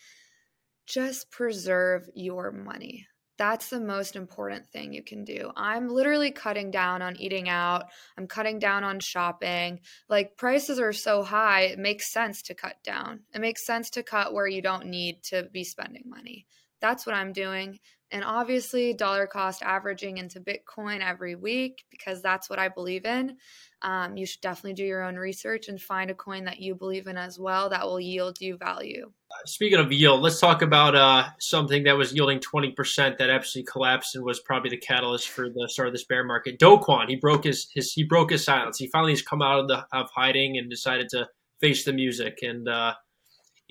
[0.87, 3.07] just preserve your money.
[3.37, 5.51] That's the most important thing you can do.
[5.55, 7.85] I'm literally cutting down on eating out.
[8.17, 9.81] I'm cutting down on shopping.
[10.09, 13.21] Like prices are so high, it makes sense to cut down.
[13.35, 16.47] It makes sense to cut where you don't need to be spending money.
[16.83, 17.79] That's what I'm doing.
[18.13, 23.39] And obviously, dollar cost averaging into Bitcoin every week because that's what I believe in.
[23.81, 27.07] Um, you should definitely do your own research and find a coin that you believe
[27.07, 29.11] in as well that will yield you value.
[29.47, 34.15] Speaking of yield, let's talk about uh, something that was yielding 20% that absolutely collapsed
[34.15, 36.59] and was probably the catalyst for the start of this bear market.
[36.59, 38.79] Do Kwon, he broke his, his he broke his silence.
[38.79, 41.29] He finally has come out of the of hiding and decided to
[41.61, 42.41] face the music.
[42.43, 42.93] And uh,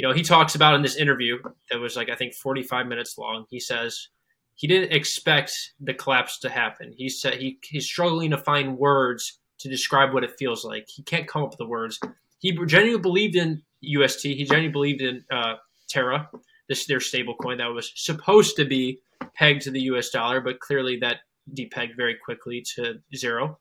[0.02, 1.38] you know, he talks about in this interview
[1.70, 3.46] that was like I think 45 minutes long.
[3.52, 4.08] He says
[4.56, 6.92] he didn't expect the collapse to happen.
[6.98, 10.88] He said he, he's struggling to find words to describe what it feels like.
[10.88, 12.00] He can't come up with the words.
[12.40, 14.24] He genuinely believed in UST.
[14.24, 16.28] He genuinely believed in uh, Terra,
[16.68, 19.02] this their stable coin that was supposed to be
[19.36, 21.18] pegged to the US dollar, but clearly that
[21.54, 23.60] depegged very quickly to zero.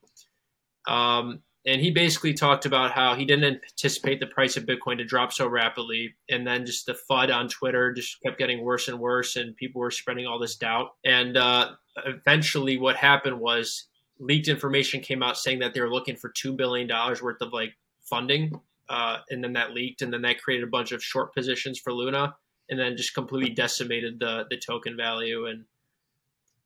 [0.89, 5.05] Um, and he basically talked about how he didn't anticipate the price of Bitcoin to
[5.05, 8.99] drop so rapidly, and then just the FUD on Twitter just kept getting worse and
[8.99, 10.93] worse, and people were spreading all this doubt.
[11.05, 11.73] And uh,
[12.07, 16.53] eventually, what happened was leaked information came out saying that they were looking for two
[16.53, 20.65] billion dollars worth of like funding, uh, and then that leaked, and then that created
[20.65, 22.35] a bunch of short positions for Luna,
[22.71, 25.65] and then just completely decimated the the token value and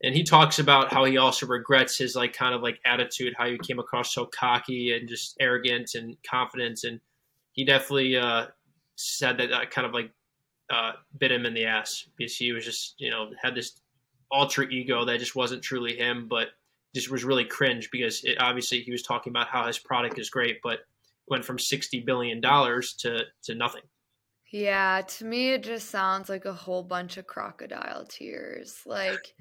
[0.03, 3.47] and he talks about how he also regrets his like kind of like attitude, how
[3.47, 7.01] he came across so cocky and just arrogant and confident, and
[7.53, 8.47] he definitely uh,
[8.97, 10.11] said that that kind of like
[10.71, 13.81] uh, bit him in the ass because he was just you know had this
[14.31, 16.49] alter ego that just wasn't truly him, but
[16.95, 20.31] just was really cringe because it, obviously he was talking about how his product is
[20.31, 20.81] great, but
[21.29, 23.83] went from sixty billion dollars to to nothing.
[24.53, 28.81] Yeah, to me it just sounds like a whole bunch of crocodile tears.
[28.87, 29.35] Like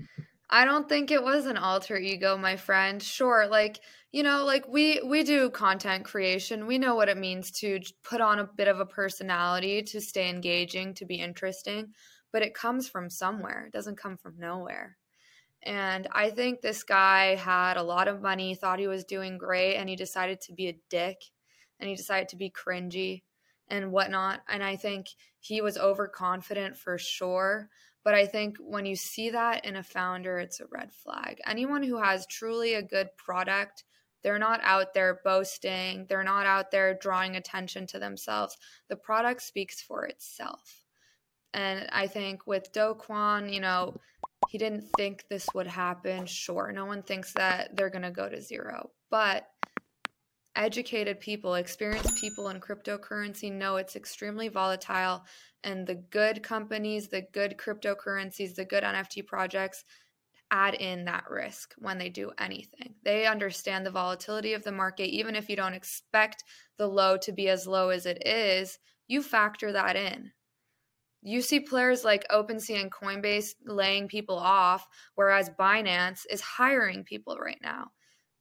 [0.53, 3.01] I don't think it was an alter ego, my friend.
[3.01, 3.79] Sure, like,
[4.11, 6.67] you know, like we we do content creation.
[6.67, 10.29] We know what it means to put on a bit of a personality to stay
[10.29, 11.95] engaging, to be interesting,
[12.31, 13.65] but it comes from somewhere.
[13.65, 14.97] It doesn't come from nowhere.
[15.63, 19.75] And I think this guy had a lot of money, thought he was doing great,
[19.77, 21.21] and he decided to be a dick
[21.79, 23.23] and he decided to be cringy
[23.67, 24.41] and whatnot.
[24.47, 25.07] And I think
[25.39, 27.69] he was overconfident for sure.
[28.03, 31.39] But I think when you see that in a founder, it's a red flag.
[31.47, 33.85] Anyone who has truly a good product,
[34.23, 38.57] they're not out there boasting, they're not out there drawing attention to themselves.
[38.89, 40.83] The product speaks for itself.
[41.53, 43.95] And I think with Do Kwon, you know,
[44.49, 46.25] he didn't think this would happen.
[46.25, 48.91] Sure, no one thinks that they're going to go to zero.
[49.09, 49.47] But
[50.55, 55.23] educated people, experienced people in cryptocurrency know it's extremely volatile
[55.63, 59.83] and the good companies, the good cryptocurrencies, the good NFT projects
[60.51, 62.93] add in that risk when they do anything.
[63.03, 66.43] They understand the volatility of the market even if you don't expect
[66.77, 70.31] the low to be as low as it is, you factor that in.
[71.23, 74.85] You see players like OpenSea and Coinbase laying people off,
[75.15, 77.91] whereas Binance is hiring people right now.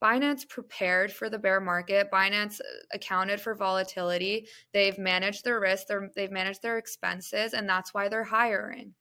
[0.03, 2.11] Binance prepared for the bear market.
[2.11, 4.49] Binance uh, accounted for volatility.
[4.73, 5.87] They've managed their risk,
[6.17, 8.95] they've managed their expenses, and that's why they're hiring.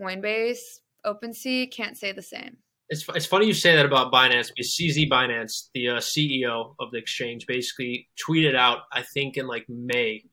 [0.00, 2.56] Coinbase, OpenSea can't say the same.
[2.88, 6.90] It's, it's funny you say that about Binance because CZ Binance, the uh, CEO of
[6.90, 10.24] the exchange, basically tweeted out, I think in like May,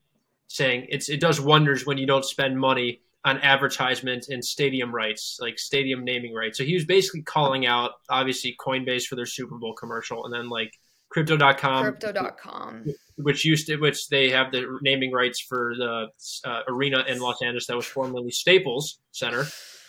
[0.48, 5.38] saying it's it does wonders when you don't spend money on advertisement and stadium rights,
[5.40, 6.56] like stadium naming rights.
[6.56, 10.48] So he was basically calling out, obviously, Coinbase for their Super Bowl commercial, and then
[10.48, 10.72] like
[11.10, 12.86] Crypto.com, Crypto.com,
[13.18, 16.06] which used to, which they have the naming rights for the
[16.44, 19.44] uh, arena in Los Angeles that was formerly Staples Center,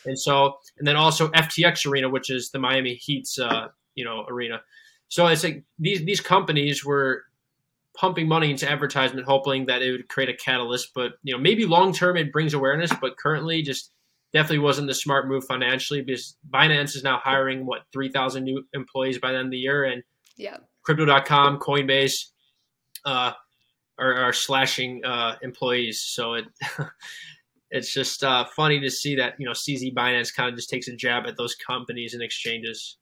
[0.06, 4.26] and so, and then also FTX Arena, which is the Miami Heat's, uh, you know,
[4.28, 4.62] arena.
[5.08, 7.24] So it's like these these companies were
[7.94, 10.92] pumping money into advertisement, hoping that it would create a catalyst.
[10.96, 13.92] But you know, maybe long term it brings awareness, but currently just
[14.34, 18.66] definitely wasn't the smart move financially because Binance is now hiring what three thousand new
[18.74, 20.04] employees by the end of the year, and
[20.38, 22.30] yeah, Crypto.com, Coinbase,
[23.06, 23.34] uh,
[24.00, 26.02] are, are slashing uh, employees.
[26.02, 26.46] So it.
[27.72, 30.88] it's just uh, funny to see that you know CZ Binance kind of just takes
[30.88, 32.98] a jab at those companies and exchanges.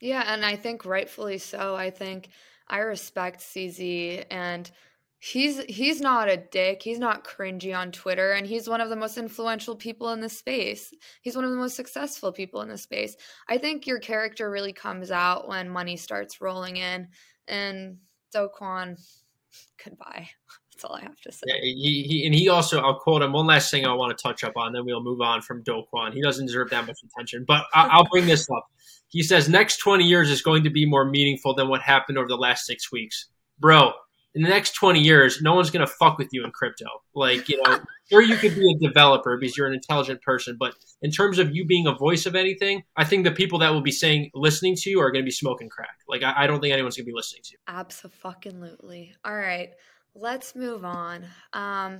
[0.00, 1.76] Yeah, and I think rightfully so.
[1.76, 2.30] I think
[2.70, 4.70] I respect CZ and
[5.18, 6.82] he's he's not a dick.
[6.82, 10.28] He's not cringy on Twitter and he's one of the most influential people in the
[10.28, 10.94] space.
[11.20, 13.16] He's one of the most successful people in the space.
[13.48, 17.08] I think your character really comes out when money starts rolling in
[17.48, 17.98] and
[18.32, 18.48] Do
[19.84, 20.30] goodbye.
[20.80, 21.44] That's all I have to say.
[21.46, 23.32] Yeah, he, he, and he also, I'll quote him.
[23.32, 25.82] One last thing I want to touch up on, then we'll move on from Do
[25.92, 26.14] Kwon.
[26.14, 28.66] He doesn't deserve that much attention, but I, I'll bring this up.
[29.08, 32.28] He says next 20 years is going to be more meaningful than what happened over
[32.28, 33.26] the last six weeks.
[33.58, 33.92] Bro,
[34.34, 36.86] in the next 20 years, no one's going to fuck with you in crypto.
[37.14, 37.78] Like, you know,
[38.12, 40.56] or you could be a developer because you're an intelligent person.
[40.58, 43.70] But in terms of you being a voice of anything, I think the people that
[43.70, 45.98] will be saying, listening to you are going to be smoking crack.
[46.08, 47.58] Like, I, I don't think anyone's going to be listening to you.
[47.68, 49.12] Absolutely.
[49.24, 49.70] All right,
[50.14, 51.24] let's move on.
[51.52, 51.98] Um,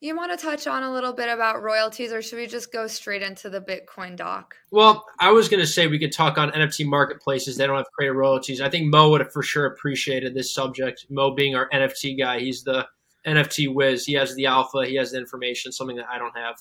[0.00, 2.86] you want to touch on a little bit about royalties, or should we just go
[2.86, 4.54] straight into the Bitcoin doc?
[4.70, 7.56] Well, I was going to say we could talk on NFT marketplaces.
[7.56, 8.60] They don't have creator royalties.
[8.60, 11.06] I think Mo would have for sure appreciated this subject.
[11.08, 12.86] Mo being our NFT guy, he's the
[13.26, 14.04] NFT whiz.
[14.04, 16.56] He has the alpha, he has the information, something that I don't have.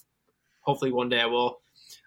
[0.62, 1.60] Hopefully, one day I will.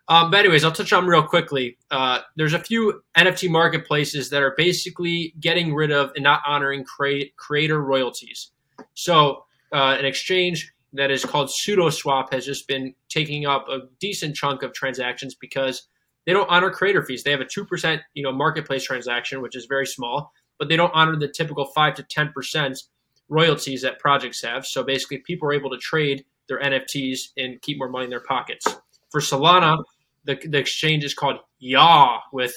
[0.09, 1.77] Um, but anyways, I'll touch on real quickly.
[1.91, 6.85] Uh, there's a few NFT marketplaces that are basically getting rid of and not honoring
[6.85, 8.51] cre- creator royalties.
[8.95, 14.35] So, uh, an exchange that is called Sudoswap has just been taking up a decent
[14.35, 15.87] chunk of transactions because
[16.25, 17.23] they don't honor creator fees.
[17.23, 20.77] They have a two percent, you know, marketplace transaction, which is very small, but they
[20.77, 22.79] don't honor the typical five to ten percent
[23.29, 24.65] royalties that projects have.
[24.65, 28.21] So basically, people are able to trade their NFTs and keep more money in their
[28.21, 28.65] pockets.
[29.11, 29.83] For Solana,
[30.29, 32.53] the, the exchange is called YA with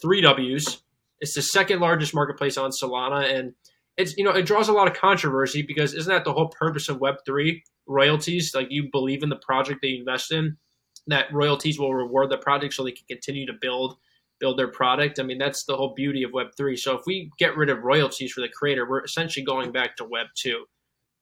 [0.00, 0.82] three W's.
[1.20, 3.54] It's the second largest marketplace on Solana, and
[3.96, 6.90] it's you know it draws a lot of controversy because isn't that the whole purpose
[6.90, 8.54] of Web three royalties?
[8.54, 10.58] Like you believe in the project that you invest in,
[11.06, 13.96] that royalties will reward the project so they can continue to build
[14.38, 15.18] build their product.
[15.18, 16.76] I mean that's the whole beauty of Web three.
[16.76, 20.04] So if we get rid of royalties for the creator, we're essentially going back to
[20.04, 20.66] Web two.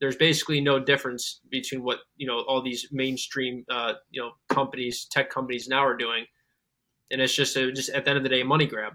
[0.02, 5.06] There's basically no difference between what you know all these mainstream uh, you know companies,
[5.08, 6.24] tech companies now are doing,
[7.12, 8.94] and it's just a, just at the end of the day, a money grab.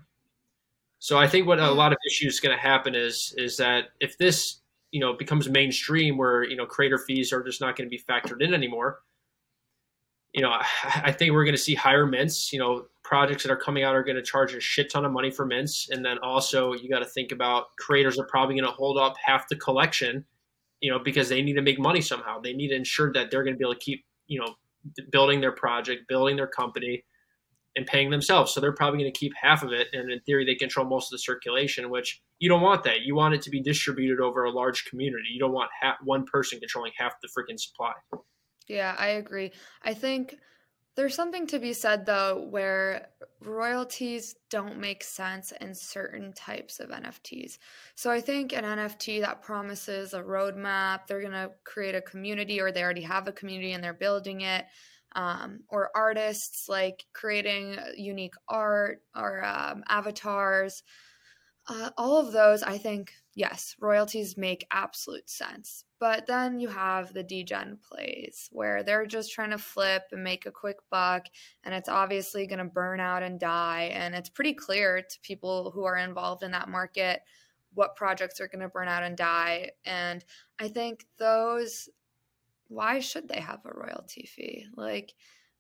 [1.00, 3.86] So I think what a lot of issues is going to happen is is that
[4.02, 4.60] if this
[4.92, 8.04] you know becomes mainstream, where you know creator fees are just not going to be
[8.04, 9.00] factored in anymore,
[10.34, 10.52] you know
[10.84, 12.52] I think we're going to see higher mints.
[12.52, 15.14] You know projects that are coming out are going to charge a shit ton of
[15.14, 18.70] money for mints, and then also you got to think about creators are probably going
[18.70, 20.26] to hold up half the collection,
[20.82, 22.40] you know, because they need to make money somehow.
[22.40, 24.56] They need to ensure that they're going to be able to keep you know
[25.12, 27.04] building their project, building their company
[27.76, 28.54] and paying themselves.
[28.54, 29.88] So they're probably going to keep half of it.
[29.94, 33.02] And in theory, they control most of the circulation, which you don't want that.
[33.02, 35.28] You want it to be distributed over a large community.
[35.32, 37.94] You don't want ha- one person controlling half the freaking supply.
[38.68, 39.54] Yeah, I agree.
[39.84, 40.36] I think
[40.98, 43.10] there's something to be said, though, where
[43.42, 47.60] royalties don't make sense in certain types of NFTs.
[47.94, 52.60] So I think an NFT that promises a roadmap, they're going to create a community
[52.60, 54.66] or they already have a community and they're building it
[55.16, 60.82] um, or artists like creating unique art or um, avatars.
[61.68, 65.86] Uh, all of those, I think, yes, royalties make absolute sense.
[66.00, 70.48] But then you have the degen plays where they're just trying to flip and make
[70.48, 71.28] a quick buck,
[71.64, 73.92] and it's obviously going to burn out and die.
[73.94, 77.22] And it's pretty clear to people who are involved in that market
[77.76, 79.70] what projects are going to burn out and die.
[79.86, 80.26] And
[80.60, 81.90] I think those
[82.70, 84.66] why should they have a royalty fee?
[84.76, 85.14] Like,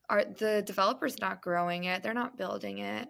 [0.09, 2.01] are the developers not growing it?
[2.01, 3.07] They're not building it.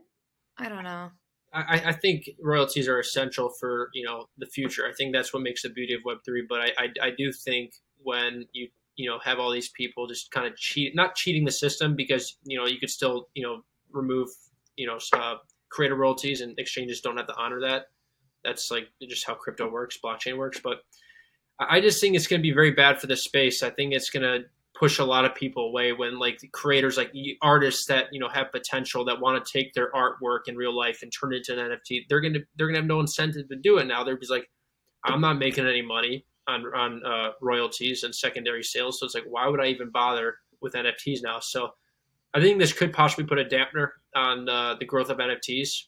[0.58, 1.12] I don't know.
[1.54, 4.86] I, I think royalties are essential for you know the future.
[4.88, 6.46] I think that's what makes the beauty of Web three.
[6.48, 10.32] But I, I, I do think when you you know have all these people just
[10.32, 13.64] kind of cheat, not cheating the system because you know you could still you know
[13.92, 14.30] remove
[14.76, 15.36] you know uh,
[15.70, 17.88] creator royalties and exchanges don't have to honor that.
[18.44, 20.60] That's like just how crypto works, blockchain works.
[20.64, 20.80] But
[21.60, 23.64] I just think it's going to be very bad for the space.
[23.64, 27.12] I think it's going to push a lot of people away when like creators like
[27.42, 31.00] artists that you know have potential that want to take their artwork in real life
[31.02, 32.06] and turn it into an NFT.
[32.08, 34.04] They're gonna they're gonna have no incentive to do it now.
[34.04, 34.50] They're just like,
[35.04, 39.00] I'm not making any money on on uh, royalties and secondary sales.
[39.00, 41.40] So it's like, why would I even bother with NFTs now?
[41.40, 41.72] So
[42.34, 45.86] I think this could possibly put a dampener on uh, the growth of NFTs.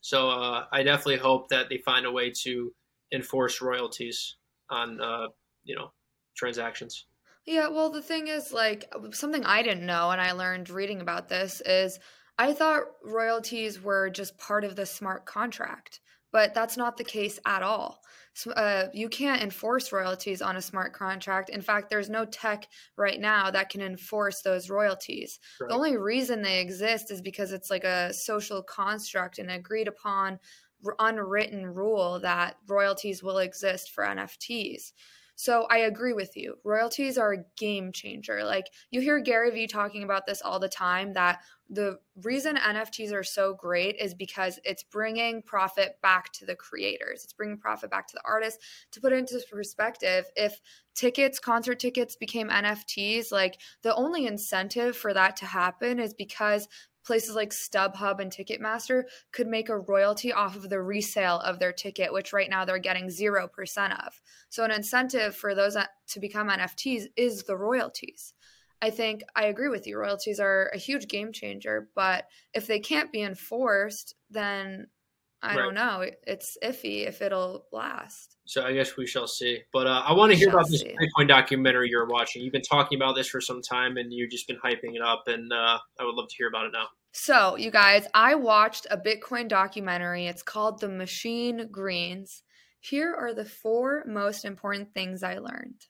[0.00, 2.72] So uh, I definitely hope that they find a way to
[3.12, 4.36] enforce royalties
[4.68, 5.28] on uh,
[5.64, 5.92] you know
[6.36, 7.06] transactions.
[7.46, 11.28] Yeah, well, the thing is, like, something I didn't know and I learned reading about
[11.28, 12.00] this is
[12.38, 16.00] I thought royalties were just part of the smart contract,
[16.32, 18.02] but that's not the case at all.
[18.34, 21.48] So, uh, you can't enforce royalties on a smart contract.
[21.48, 25.38] In fact, there's no tech right now that can enforce those royalties.
[25.60, 25.68] Right.
[25.68, 30.40] The only reason they exist is because it's like a social construct and agreed upon
[30.98, 34.92] unwritten rule that royalties will exist for NFTs.
[35.36, 36.56] So I agree with you.
[36.64, 38.42] Royalties are a game changer.
[38.42, 43.12] Like you hear Gary Vee talking about this all the time that the reason NFTs
[43.12, 47.22] are so great is because it's bringing profit back to the creators.
[47.22, 48.64] It's bringing profit back to the artists.
[48.92, 50.58] To put it into perspective, if
[50.94, 56.66] tickets, concert tickets became NFTs, like the only incentive for that to happen is because
[57.06, 61.72] places like StubHub and Ticketmaster could make a royalty off of the resale of their
[61.72, 64.20] ticket, which right now they're getting 0% of.
[64.48, 65.76] So, an incentive for those
[66.08, 68.34] to become NFTs is the royalties.
[68.82, 69.98] I think I agree with you.
[69.98, 74.88] Royalties are a huge game changer, but if they can't be enforced, then
[75.42, 75.56] I right.
[75.56, 76.04] don't know.
[76.26, 78.36] It's iffy if it'll last.
[78.46, 79.60] So I guess we shall see.
[79.72, 80.82] But uh, I want to hear about this.
[80.82, 82.42] Bitcoin documentary you're watching.
[82.42, 85.24] You've been talking about this for some time, and you've just been hyping it up,
[85.26, 86.86] and uh, I would love to hear about it now.
[87.12, 90.26] So, you guys, I watched a Bitcoin documentary.
[90.26, 92.42] It's called The Machine Greens.
[92.80, 95.86] Here are the four most important things I learned.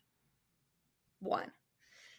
[1.20, 1.51] One,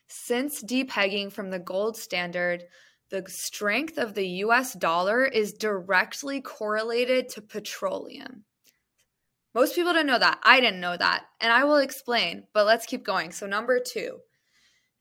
[0.07, 2.63] since depegging from the gold standard,
[3.09, 8.43] the strength of the US dollar is directly correlated to petroleum.
[9.53, 10.39] Most people didn't know that.
[10.43, 11.25] I didn't know that.
[11.41, 13.31] And I will explain, but let's keep going.
[13.31, 14.19] So, number two,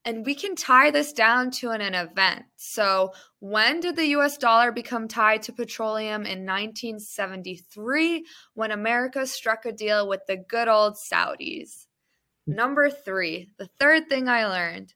[0.05, 2.45] and we can tie this down to an, an event.
[2.55, 6.23] So, when did the US dollar become tied to petroleum?
[6.25, 11.87] In 1973, when America struck a deal with the good old Saudis.
[12.47, 14.95] Number three, the third thing I learned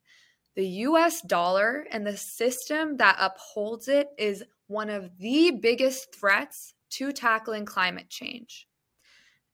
[0.60, 6.74] the US dollar and the system that upholds it is one of the biggest threats
[6.90, 8.68] to tackling climate change.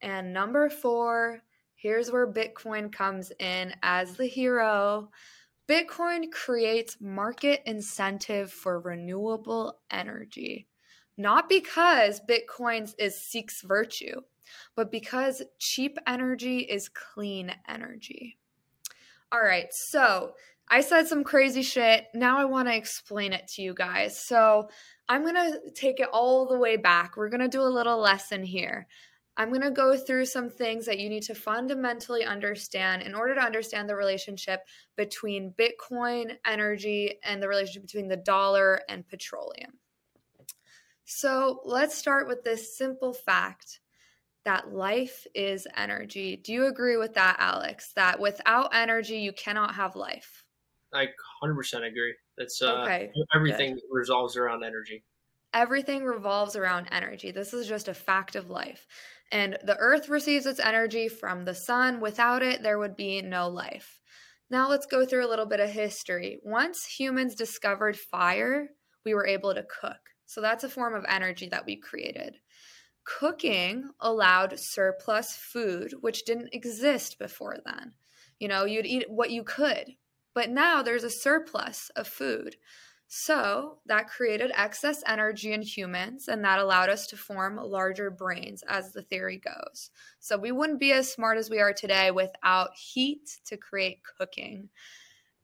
[0.02, 1.42] And number four,
[1.76, 5.08] here's where Bitcoin comes in as the hero.
[5.68, 10.66] Bitcoin creates market incentive for renewable energy,
[11.16, 14.22] not because Bitcoin is seeks virtue,
[14.74, 18.38] but because cheap energy is clean energy.
[19.30, 20.34] All right, so
[20.68, 22.06] I said some crazy shit.
[22.14, 24.18] Now I want to explain it to you guys.
[24.18, 24.68] So
[25.08, 27.16] I'm going to take it all the way back.
[27.16, 28.88] We're going to do a little lesson here.
[29.36, 33.34] I'm going to go through some things that you need to fundamentally understand in order
[33.34, 34.60] to understand the relationship
[34.96, 39.78] between Bitcoin energy and the relationship between the dollar and petroleum.
[41.04, 43.80] So let's start with this simple fact
[44.44, 46.36] that life is energy.
[46.36, 47.92] Do you agree with that, Alex?
[47.94, 50.45] That without energy, you cannot have life?
[50.96, 51.06] I
[51.42, 52.14] 100% agree.
[52.36, 53.82] That's uh, okay, everything good.
[53.90, 55.04] revolves around energy.
[55.52, 57.30] Everything revolves around energy.
[57.30, 58.86] This is just a fact of life.
[59.32, 62.00] And the earth receives its energy from the sun.
[62.00, 64.00] Without it, there would be no life.
[64.50, 66.38] Now let's go through a little bit of history.
[66.44, 68.68] Once humans discovered fire,
[69.04, 69.98] we were able to cook.
[70.26, 72.38] So that's a form of energy that we created.
[73.04, 77.94] Cooking allowed surplus food, which didn't exist before then.
[78.38, 79.94] You know, you'd eat what you could,
[80.36, 82.56] but now there's a surplus of food.
[83.08, 88.62] So that created excess energy in humans, and that allowed us to form larger brains,
[88.68, 89.90] as the theory goes.
[90.20, 94.68] So we wouldn't be as smart as we are today without heat to create cooking.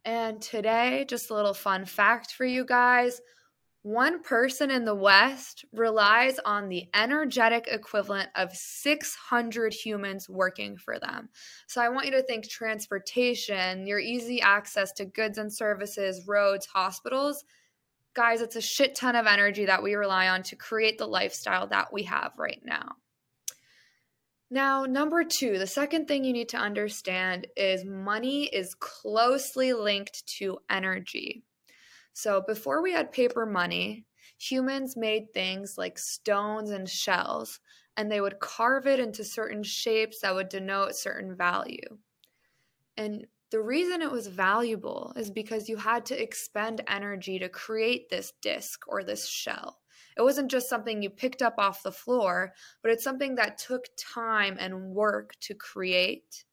[0.05, 3.23] And today, just a little fun fact for you guys
[3.83, 11.01] one person in the West relies on the energetic equivalent of 600 humans working for
[11.01, 11.29] them.
[11.67, 16.67] So I want you to think transportation, your easy access to goods and services, roads,
[16.67, 17.45] hospitals.
[18.15, 21.67] Guys, it's a shit ton of energy that we rely on to create the lifestyle
[21.67, 22.93] that we have right now.
[24.49, 30.25] Now, number two, the second thing you need to understand is money is closely linked
[30.39, 31.43] to energy.
[32.13, 34.05] So before we had paper money,
[34.39, 37.61] humans made things like stones and shells,
[37.97, 41.99] and they would carve it into certain shapes that would denote certain value.
[42.97, 48.09] And the reason it was valuable is because you had to expend energy to create
[48.09, 49.81] this disc or this shell.
[50.17, 52.53] It wasn't just something you picked up off the floor,
[52.83, 56.45] but it's something that took time and work to create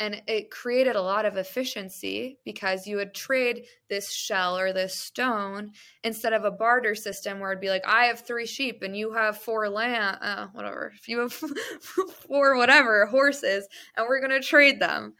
[0.00, 5.00] and it created a lot of efficiency because you would trade this shell or this
[5.00, 5.70] stone
[6.02, 9.12] instead of a barter system where it'd be like i have three sheep and you
[9.12, 11.32] have four lamb uh, whatever if you have
[12.26, 15.14] four whatever horses and we're gonna trade them.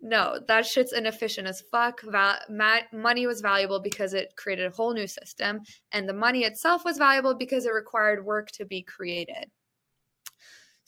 [0.00, 2.00] No that shit's inefficient as fuck.
[2.02, 5.60] Val- ma- money was valuable because it created a whole new system
[5.92, 9.50] and the money itself was valuable because it required work to be created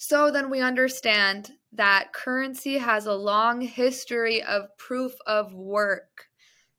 [0.03, 6.31] so then we understand that currency has a long history of proof of work.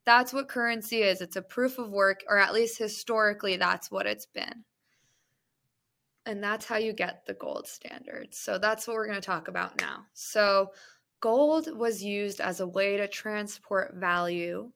[0.05, 1.21] That's what currency is.
[1.21, 4.65] It's a proof of work, or at least historically, that's what it's been.
[6.25, 8.33] And that's how you get the gold standard.
[8.33, 10.05] So that's what we're going to talk about now.
[10.13, 10.71] So
[11.19, 14.71] Gold was used as a way to transport value.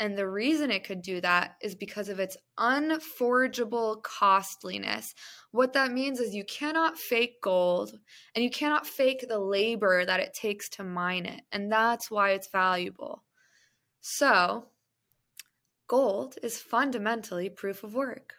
[0.00, 5.14] And the reason it could do that is because of its unforgeable costliness.
[5.50, 7.92] What that means is you cannot fake gold
[8.34, 11.42] and you cannot fake the labor that it takes to mine it.
[11.52, 13.24] And that's why it's valuable.
[14.00, 14.68] So,
[15.86, 18.32] gold is fundamentally proof of work.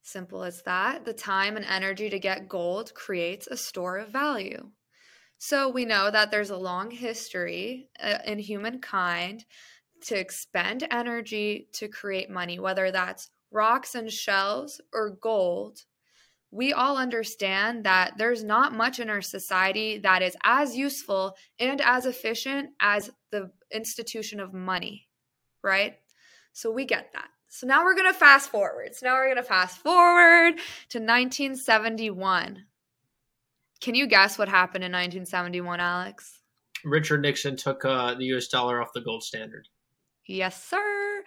[0.00, 1.04] Simple as that.
[1.04, 4.70] The time and energy to get gold creates a store of value.
[5.36, 9.46] So we know that there's a long history uh, in humankind
[10.02, 15.84] to expend energy to create money, whether that's rocks and shells or gold.
[16.50, 21.80] We all understand that there's not much in our society that is as useful and
[21.80, 25.08] as efficient as the institution of money,
[25.62, 25.96] right?
[26.52, 27.28] So we get that.
[27.48, 28.94] So now we're going to fast forward.
[28.94, 30.56] So now we're going to fast forward
[30.90, 32.64] to 1971.
[33.80, 36.40] Can you guess what happened in 1971, Alex?
[36.84, 38.48] Richard Nixon took uh, the U.S.
[38.48, 39.68] dollar off the gold standard.
[40.26, 41.22] Yes, sir.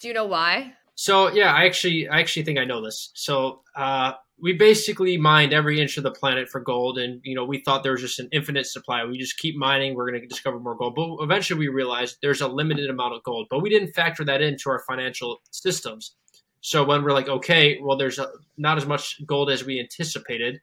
[0.00, 0.74] Do you know why?
[0.94, 3.10] So yeah, I actually I actually think I know this.
[3.14, 7.44] So uh, we basically mined every inch of the planet for gold, and you know
[7.44, 9.04] we thought there was just an infinite supply.
[9.04, 10.94] We just keep mining, we're going to discover more gold.
[10.94, 14.40] But eventually we realized there's a limited amount of gold, but we didn't factor that
[14.40, 16.16] into our financial systems.
[16.62, 20.60] So when we're like, okay, well, there's a, not as much gold as we anticipated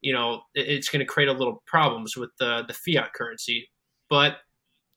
[0.00, 3.68] you know, it's going to create a little problems with the, the fiat currency.
[4.08, 4.38] But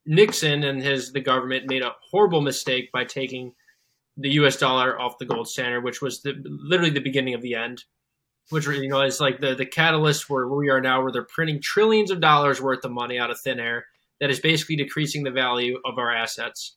[0.06, 3.54] Nixon and his the government made a horrible mistake by taking
[4.18, 4.58] the U.S.
[4.58, 7.84] dollar off the gold standard, which was the, literally the beginning of the end.
[8.49, 11.62] Which you know is like the the catalyst where we are now, where they're printing
[11.62, 13.86] trillions of dollars worth of money out of thin air.
[14.20, 16.76] That is basically decreasing the value of our assets.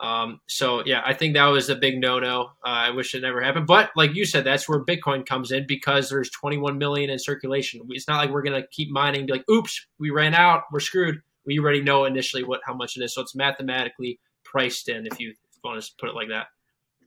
[0.00, 2.50] Um, so yeah, I think that was a big no-no.
[2.64, 3.68] Uh, I wish it never happened.
[3.68, 7.82] But like you said, that's where Bitcoin comes in because there's 21 million in circulation.
[7.90, 11.20] It's not like we're gonna keep mining, be like, "Oops, we ran out, we're screwed."
[11.46, 15.06] We already know initially what how much it is, so it's mathematically priced in.
[15.06, 15.34] If you
[15.64, 16.46] want to put it like that.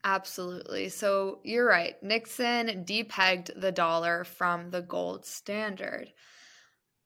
[0.03, 0.89] Absolutely.
[0.89, 1.95] So you're right.
[2.03, 6.13] Nixon depegged the dollar from the gold standard.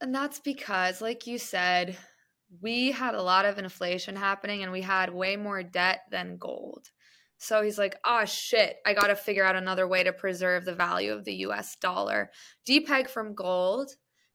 [0.01, 1.97] And that's because, like you said,
[2.61, 6.89] we had a lot of inflation happening and we had way more debt than gold.
[7.37, 10.75] So he's like, oh shit, I got to figure out another way to preserve the
[10.75, 12.31] value of the US dollar.
[12.67, 13.91] Depeg from gold.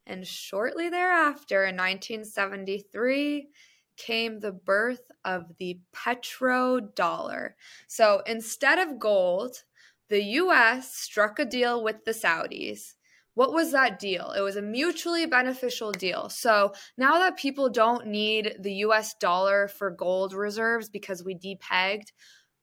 [0.06, 3.48] And shortly thereafter, in 1973,
[3.96, 7.50] came the birth of the petrodollar.
[7.86, 9.62] So instead of gold,
[10.08, 12.94] the US struck a deal with the Saudis
[13.34, 14.32] what was that deal?
[14.36, 16.28] It was a mutually beneficial deal.
[16.28, 22.12] So now that people don't need the US dollar for gold reserves because we depegged,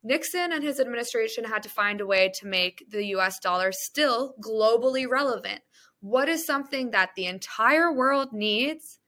[0.04, 4.34] Nixon and his administration had to find a way to make the US dollar still
[4.42, 5.62] globally relevant.
[6.02, 9.00] What is something that the entire world needs?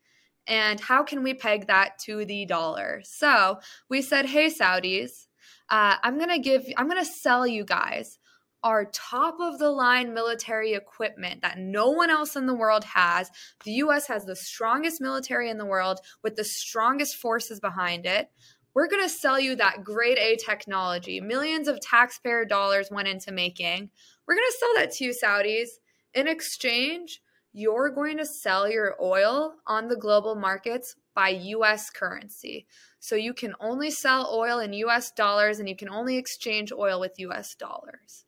[0.47, 3.01] And how can we peg that to the dollar?
[3.03, 5.27] So we said, hey, Saudis,
[5.69, 8.19] uh, I'm going to give, I'm going to sell you guys
[8.63, 13.29] our top of the line military equipment that no one else in the world has.
[13.65, 18.29] The US has the strongest military in the world with the strongest forces behind it.
[18.73, 21.19] We're going to sell you that grade A technology.
[21.19, 23.89] Millions of taxpayer dollars went into making.
[24.27, 25.67] We're going to sell that to you, Saudis.
[26.13, 27.21] In exchange,
[27.53, 32.67] you're going to sell your oil on the global markets by US currency.
[32.99, 36.99] So you can only sell oil in US dollars and you can only exchange oil
[36.99, 38.25] with US dollars.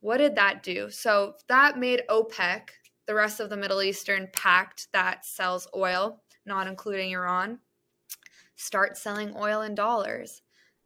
[0.00, 0.90] What did that do?
[0.90, 2.70] So that made OPEC,
[3.06, 7.58] the rest of the Middle Eastern pact that sells oil, not including Iran,
[8.56, 10.42] start selling oil in dollars.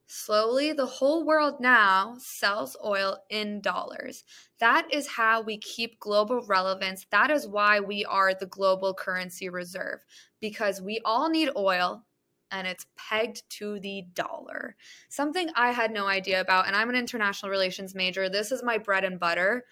[0.06, 4.24] Slowly, the whole world now sells oil in dollars.
[4.60, 7.06] That is how we keep global relevance.
[7.10, 10.00] That is why we are the global currency reserve
[10.40, 12.04] because we all need oil
[12.50, 14.76] and it's pegged to the dollar.
[15.08, 18.28] Something I had no idea about, and I'm an international relations major.
[18.28, 19.64] This is my bread and butter.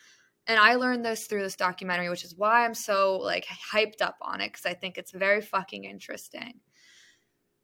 [0.49, 4.17] And I learned this through this documentary, which is why I'm so like hyped up
[4.21, 6.61] on it because I think it's very fucking interesting.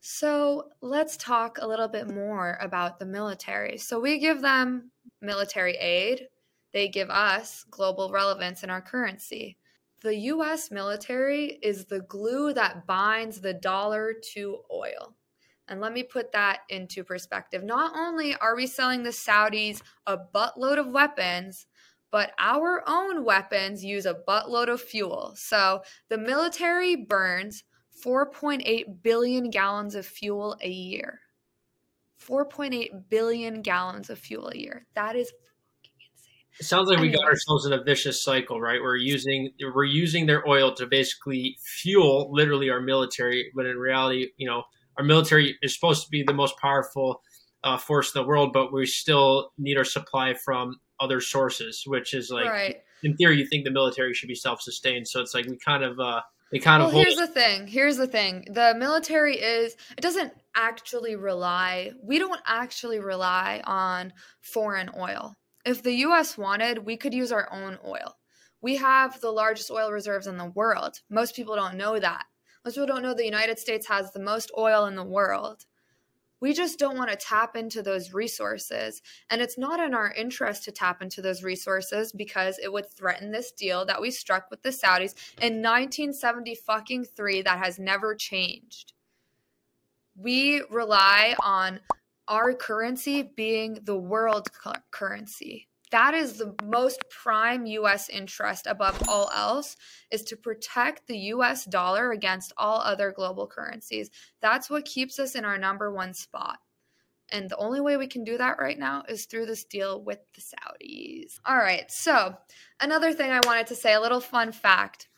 [0.01, 3.78] So let's talk a little bit more about the military.
[3.78, 4.90] So we give them
[5.20, 6.28] military aid,
[6.72, 9.57] they give us global relevance in our currency.
[10.03, 15.16] The US military is the glue that binds the dollar to oil.
[15.66, 17.64] And let me put that into perspective.
[17.64, 21.66] Not only are we selling the Saudis a buttload of weapons,
[22.11, 25.34] but our own weapons use a buttload of fuel.
[25.36, 27.64] So the military burns
[28.05, 31.20] 4.8 billion gallons of fuel a year.
[32.26, 34.86] 4.8 billion gallons of fuel a year.
[34.94, 35.32] That is
[36.61, 38.80] It sounds like we got ourselves in a vicious cycle, right?
[38.80, 44.28] We're using we're using their oil to basically fuel literally our military, but in reality,
[44.36, 44.64] you know,
[44.96, 47.22] our military is supposed to be the most powerful
[47.64, 52.14] uh, force in the world, but we still need our supply from other sources, which
[52.14, 52.76] is like right.
[53.03, 55.07] in theory, you think the military should be self-sustained.
[55.07, 56.20] So it's like we kind of uh,
[56.51, 56.94] they kind well, of.
[56.94, 57.66] Well, here's the thing.
[57.66, 58.46] Here's the thing.
[58.51, 61.92] The military is it doesn't actually rely.
[62.03, 65.34] We don't actually rely on foreign oil.
[65.64, 66.38] If the U.S.
[66.38, 68.16] wanted, we could use our own oil.
[68.61, 71.01] We have the largest oil reserves in the world.
[71.11, 72.24] Most people don't know that.
[72.64, 75.64] Most people don't know the United States has the most oil in the world.
[76.41, 79.03] We just don't want to tap into those resources.
[79.30, 83.32] And it's not in our interest to tap into those resources because it would threaten
[83.32, 88.14] this deal that we struck with the Saudis in 1970 fucking 3 that has never
[88.14, 88.93] changed.
[90.16, 91.80] We rely on
[92.26, 94.49] our currency being the world
[94.91, 99.76] currency that is the most prime US interest above all else
[100.11, 104.11] is to protect the US dollar against all other global currencies.
[104.41, 106.59] That's what keeps us in our number 1 spot.
[107.30, 110.18] And the only way we can do that right now is through this deal with
[110.34, 111.39] the Saudis.
[111.45, 112.34] All right, so
[112.80, 115.09] another thing I wanted to say a little fun fact.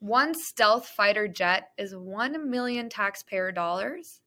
[0.00, 4.20] One stealth fighter jet is 1 million taxpayer dollars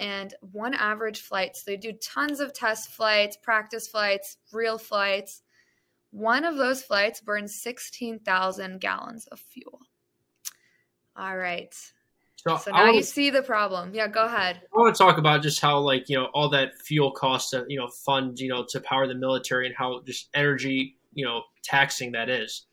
[0.00, 1.56] and one average flight.
[1.56, 5.42] So they do tons of test flights, practice flights, real flights.
[6.10, 9.80] One of those flights burns 16,000 gallons of fuel.
[11.14, 11.72] All right.
[12.36, 13.94] So, so now wanna, you see the problem.
[13.94, 14.62] Yeah, go ahead.
[14.74, 17.66] I want to talk about just how, like, you know, all that fuel costs, to,
[17.68, 21.42] you know, fund, you know, to power the military and how just energy, you know,
[21.62, 22.64] taxing that is.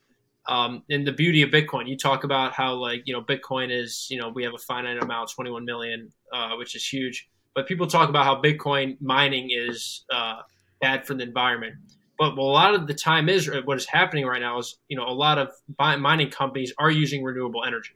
[0.48, 4.08] Um, and the beauty of Bitcoin, you talk about how like you know Bitcoin is
[4.10, 7.28] you know we have a finite amount, 21 million, uh, which is huge.
[7.54, 10.42] But people talk about how Bitcoin mining is uh,
[10.80, 11.76] bad for the environment.
[12.18, 15.06] But a lot of the time is what is happening right now is you know
[15.06, 17.96] a lot of mining companies are using renewable energy,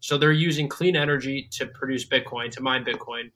[0.00, 3.30] so they're using clean energy to produce Bitcoin to mine Bitcoin,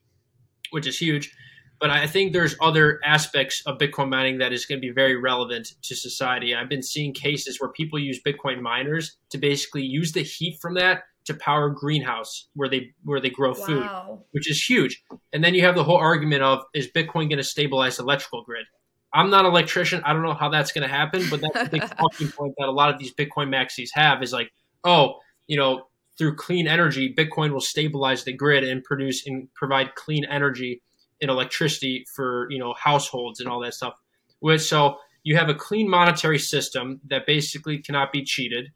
[0.70, 1.34] which is huge.
[1.80, 5.16] But I think there's other aspects of Bitcoin mining that is going to be very
[5.16, 6.54] relevant to society.
[6.54, 10.74] I've been seeing cases where people use Bitcoin miners to basically use the heat from
[10.74, 14.18] that to power greenhouse where they where they grow food, wow.
[14.32, 15.04] which is huge.
[15.32, 18.42] And then you have the whole argument of is Bitcoin going to stabilize the electrical
[18.42, 18.64] grid?
[19.12, 20.02] I'm not an electrician.
[20.04, 22.68] I don't know how that's going to happen, but that's a big talking point that
[22.68, 24.50] a lot of these Bitcoin maxis have is like,
[24.84, 25.14] oh,
[25.46, 25.84] you know,
[26.18, 30.82] through clean energy, Bitcoin will stabilize the grid and produce and provide clean energy
[31.20, 33.94] and electricity for you know households and all that stuff.
[34.40, 38.70] Which so you have a clean monetary system that basically cannot be cheated,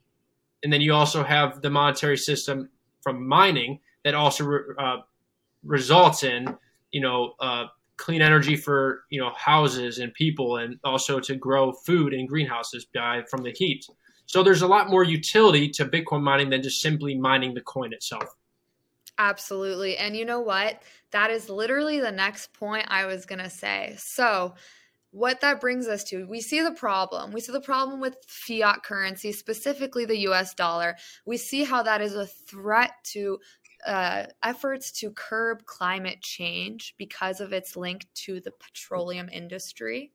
[0.63, 2.69] and then you also have the monetary system
[3.03, 4.99] from mining that also uh,
[5.65, 6.57] results in
[6.91, 7.67] you know uh,
[7.97, 12.87] clean energy for you know houses and people, and also to grow food in greenhouses
[12.95, 13.87] by from the heat.
[14.27, 17.93] So there's a lot more utility to Bitcoin mining than just simply mining the coin
[17.93, 18.25] itself.
[19.23, 19.97] Absolutely.
[19.97, 20.83] And you know what?
[21.13, 23.95] That is literally the next point I was going to say.
[23.99, 24.55] So,
[25.13, 27.33] what that brings us to, we see the problem.
[27.33, 30.97] We see the problem with fiat currency, specifically the US dollar.
[31.25, 33.39] We see how that is a threat to
[33.87, 40.13] uh, efforts to curb climate change because of its link to the petroleum industry.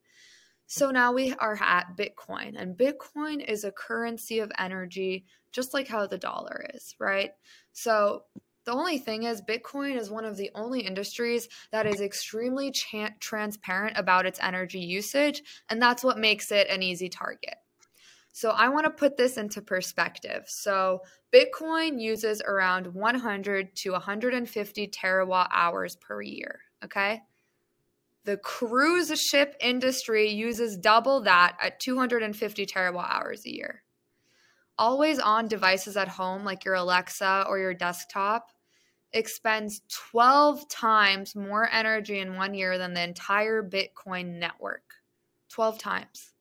[0.65, 5.87] So now we are at Bitcoin, and Bitcoin is a currency of energy, just like
[5.87, 7.31] how the dollar is, right?
[7.71, 8.23] So
[8.67, 13.11] the only thing is, Bitcoin is one of the only industries that is extremely cha-
[13.21, 17.55] transparent about its energy usage, and that's what makes it an easy target.
[18.33, 20.43] So, I want to put this into perspective.
[20.47, 20.99] So,
[21.33, 26.59] Bitcoin uses around 100 to 150 terawatt hours per year.
[26.83, 27.21] Okay.
[28.25, 33.83] The cruise ship industry uses double that at 250 terawatt hours a year.
[34.77, 38.51] Always on devices at home, like your Alexa or your desktop,
[39.13, 39.81] expends
[40.11, 44.83] 12 times more energy in one year than the entire Bitcoin network.
[45.49, 46.33] 12 times.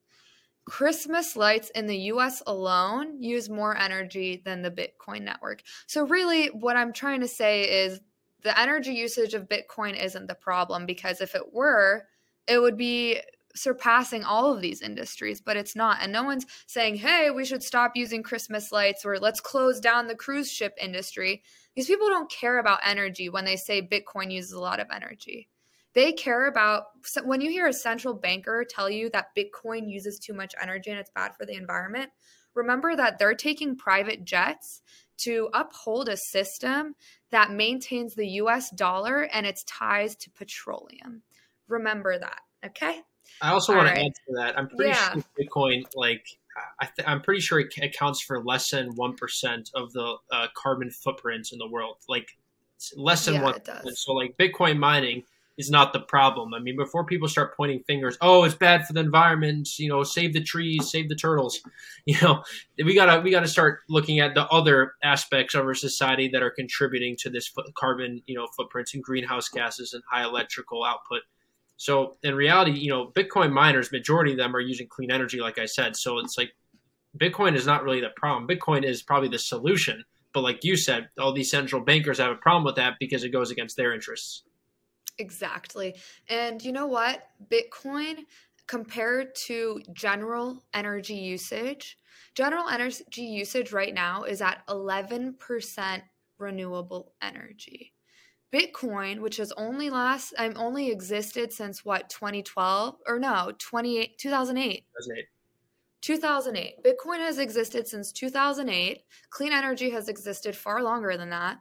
[0.65, 5.63] Christmas lights in the US alone use more energy than the Bitcoin network.
[5.87, 8.01] So, really, what I'm trying to say is
[8.43, 12.07] the energy usage of Bitcoin isn't the problem because if it were,
[12.47, 13.21] it would be
[13.55, 15.97] surpassing all of these industries, but it's not.
[16.01, 20.07] And no one's saying, hey, we should stop using Christmas lights or let's close down
[20.07, 21.43] the cruise ship industry.
[21.77, 25.47] These people don't care about energy when they say Bitcoin uses a lot of energy.
[25.93, 26.85] They care about
[27.23, 30.99] when you hear a central banker tell you that Bitcoin uses too much energy and
[30.99, 32.09] it's bad for the environment,
[32.55, 34.81] remember that they're taking private jets
[35.17, 36.95] to uphold a system
[37.29, 41.21] that maintains the US dollar and its ties to petroleum.
[41.67, 43.01] Remember that, okay?
[43.39, 43.97] I also All want right.
[43.97, 44.57] to add to that.
[44.57, 45.13] I'm pretty yeah.
[45.13, 46.25] sure Bitcoin, like,
[46.79, 50.89] I am pretty sure it accounts for less than one percent of the uh, carbon
[50.91, 51.97] footprint in the world.
[52.07, 52.37] Like,
[52.95, 53.55] less than one.
[53.67, 55.23] Yeah, so, like, Bitcoin mining
[55.57, 56.53] is not the problem.
[56.53, 59.67] I mean, before people start pointing fingers, oh, it's bad for the environment.
[59.79, 61.59] You know, save the trees, save the turtles.
[62.05, 62.41] You know,
[62.85, 66.49] we gotta we gotta start looking at the other aspects of our society that are
[66.49, 71.23] contributing to this carbon, you know, footprints and greenhouse gases and high electrical output.
[71.77, 75.59] So in reality, you know, Bitcoin miners, majority of them are using clean energy, like
[75.59, 75.95] I said.
[75.95, 76.51] So it's like
[77.17, 78.47] Bitcoin is not really the problem.
[78.47, 80.03] Bitcoin is probably the solution.
[80.33, 83.29] But like you said, all these central bankers have a problem with that because it
[83.29, 84.43] goes against their interests.
[85.19, 85.95] Exactly.
[86.29, 87.29] And you know what?
[87.49, 88.25] Bitcoin
[88.67, 91.97] compared to general energy usage,
[92.35, 96.01] general energy usage right now is at 11%
[96.37, 97.93] renewable energy.
[98.53, 104.17] Bitcoin, which has only last I'm um, only existed since what 2012 or no, 28
[104.17, 104.85] 2008.
[104.99, 105.25] 2008.
[106.01, 106.83] 2008.
[106.83, 109.01] Bitcoin has existed since 2008.
[109.29, 111.57] Clean energy has existed far longer than that.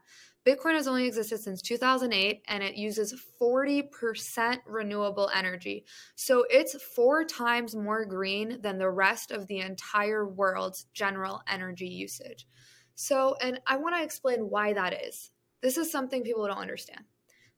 [0.47, 5.85] Bitcoin has only existed since 2008 and it uses 40% renewable energy.
[6.15, 11.89] So it's four times more green than the rest of the entire world's general energy
[11.89, 12.47] usage.
[12.95, 15.33] So, and I want to explain why that is.
[15.63, 17.05] This is something people don't understand.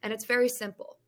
[0.03, 0.99] And it's very simple.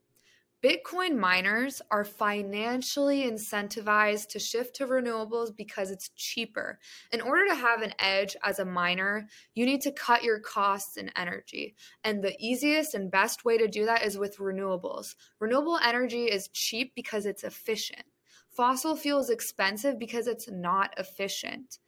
[0.62, 6.78] Bitcoin miners are financially incentivized to shift to renewables because it's cheaper.
[7.12, 10.98] In order to have an edge as a miner, you need to cut your costs
[10.98, 11.76] in energy.
[12.04, 15.14] And the easiest and best way to do that is with renewables.
[15.38, 18.04] Renewable energy is cheap because it's efficient.
[18.50, 21.78] Fossil fuel is expensive because it's not efficient.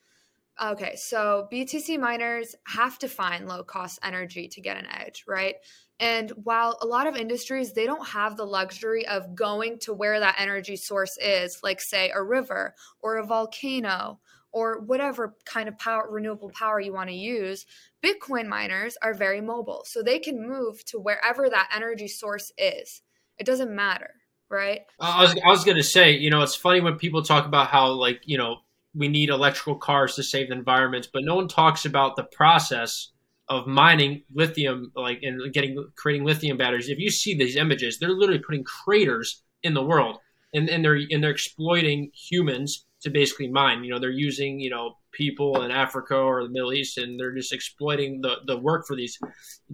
[0.60, 5.54] Okay, so BTC miners have to find low cost energy to get an edge, right?
[5.98, 10.20] And while a lot of industries they don't have the luxury of going to where
[10.20, 14.20] that energy source is, like say a river or a volcano
[14.52, 17.64] or whatever kind of power renewable power you want to use,
[18.04, 19.82] Bitcoin miners are very mobile.
[19.86, 23.00] So they can move to wherever that energy source is.
[23.38, 24.10] It doesn't matter,
[24.50, 24.82] right?
[25.00, 27.68] I was I was going to say, you know, it's funny when people talk about
[27.68, 28.58] how like, you know,
[28.94, 33.12] we need electrical cars to save the environment, but no one talks about the process
[33.48, 36.88] of mining lithium, like and getting creating lithium batteries.
[36.88, 40.18] If you see these images, they're literally putting craters in the world,
[40.54, 43.84] and, and they're and they're exploiting humans to basically mine.
[43.84, 47.34] You know, they're using you know people in Africa or the Middle East, and they're
[47.34, 49.18] just exploiting the the work for these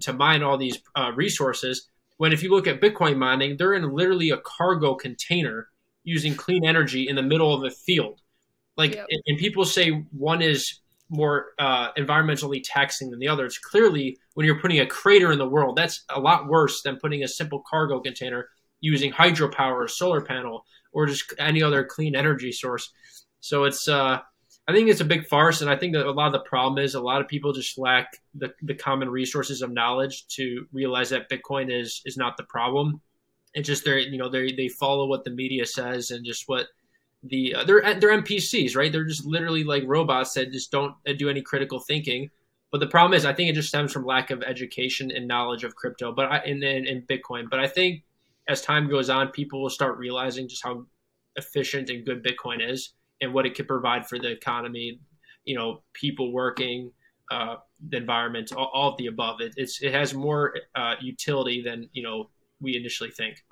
[0.01, 1.89] to mine all these uh, resources.
[2.19, 5.69] When if you look at Bitcoin mining, they're in literally a cargo container
[6.05, 8.21] using clean energy in the middle of a field
[8.79, 9.07] like, yep.
[9.27, 13.45] and people say one is more uh, environmentally taxing than the other.
[13.45, 16.97] It's clearly when you're putting a crater in the world, that's a lot worse than
[16.97, 18.49] putting a simple cargo container
[18.81, 22.93] using hydropower or solar panel or just any other clean energy source.
[23.41, 24.21] So it's, uh,
[24.69, 26.85] I think it's a big farce, and I think that a lot of the problem
[26.85, 31.09] is a lot of people just lack the, the common resources of knowledge to realize
[31.09, 33.01] that Bitcoin is is not the problem.
[33.55, 36.67] It's just they you know they they follow what the media says and just what
[37.23, 38.93] the uh, they're they're NPCs, right?
[38.93, 42.31] They're just literally like robots that just don't uh, do any critical thinking.
[42.71, 45.65] But the problem is, I think it just stems from lack of education and knowledge
[45.65, 47.49] of crypto, but I, and, and, and Bitcoin.
[47.51, 48.03] But I think
[48.47, 50.85] as time goes on, people will start realizing just how
[51.37, 55.01] efficient and good Bitcoin is and what it could provide for the economy.
[55.45, 56.93] You know, people working,
[57.31, 57.57] uh,
[57.89, 59.41] the environment, all, all, of the above.
[59.41, 63.43] It, it's it has more uh, utility than you know we initially think.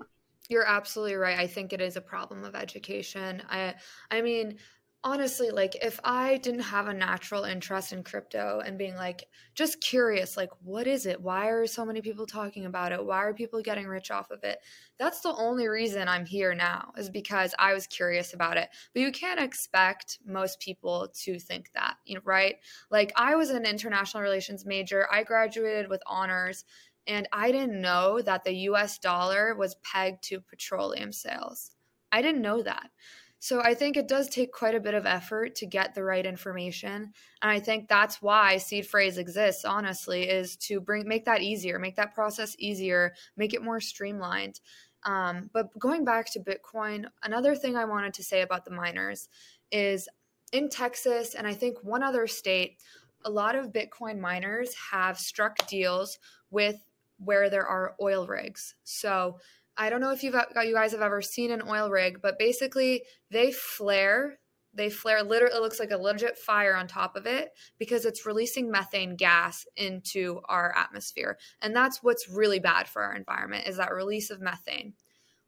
[0.49, 1.39] You're absolutely right.
[1.39, 3.43] I think it is a problem of education.
[3.49, 3.75] I
[4.11, 4.59] I mean,
[5.03, 9.25] honestly, like if I didn't have a natural interest in crypto and being like
[9.55, 11.21] just curious, like what is it?
[11.21, 13.05] Why are so many people talking about it?
[13.05, 14.59] Why are people getting rich off of it?
[14.99, 18.69] That's the only reason I'm here now is because I was curious about it.
[18.95, 22.57] But you can't expect most people to think that, you know, right?
[22.91, 25.09] Like I was an international relations major.
[25.13, 26.65] I graduated with honors
[27.07, 31.73] and I didn't know that the US dollar was pegged to petroleum sales.
[32.13, 32.91] I didn't know that.
[33.39, 36.25] So I think it does take quite a bit of effort to get the right
[36.25, 37.13] information.
[37.43, 41.79] And I think that's why seed phrase exists, honestly, is to bring make that easier,
[41.79, 44.61] make that process easier, make it more streamlined.
[45.05, 49.29] Um, but going back to Bitcoin, another thing I wanted to say about the miners
[49.71, 50.09] is
[50.53, 52.79] in Texas and I think one other state,
[53.25, 56.19] a lot of Bitcoin miners have struck deals
[56.51, 56.77] with
[57.19, 58.75] where there are oil rigs.
[58.85, 59.39] So
[59.77, 62.39] I don't know if you've uh, you guys have ever seen an oil rig, but
[62.39, 64.39] basically they flare.
[64.73, 68.27] They flare literally it looks like a legit fire on top of it because it's
[68.27, 71.39] releasing methane gas into our atmosphere.
[71.63, 74.93] And that's what's really bad for our environment is that release of methane.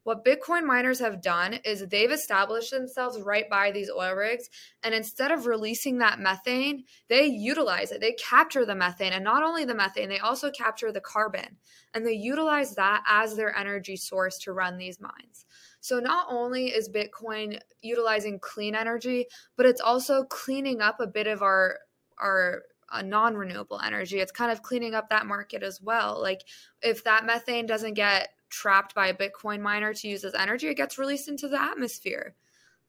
[0.09, 4.49] What Bitcoin miners have done is they've established themselves right by these oil rigs.
[4.83, 8.01] And instead of releasing that methane, they utilize it.
[8.01, 9.13] They capture the methane.
[9.13, 11.59] And not only the methane, they also capture the carbon.
[11.93, 15.45] And they utilize that as their energy source to run these mines.
[15.81, 19.27] So not only is Bitcoin utilizing clean energy,
[19.59, 21.81] but it's also cleaning up a bit of our
[22.17, 24.21] our uh, non-renewable energy.
[24.21, 26.19] It's kind of cleaning up that market as well.
[26.19, 26.45] Like
[26.81, 30.77] if that methane doesn't get trapped by a Bitcoin miner to use as energy, it
[30.77, 32.35] gets released into the atmosphere.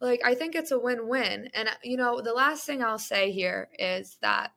[0.02, 1.50] Like I think it's a win-win.
[1.54, 4.52] And uh, you know, the last thing I'll say here is that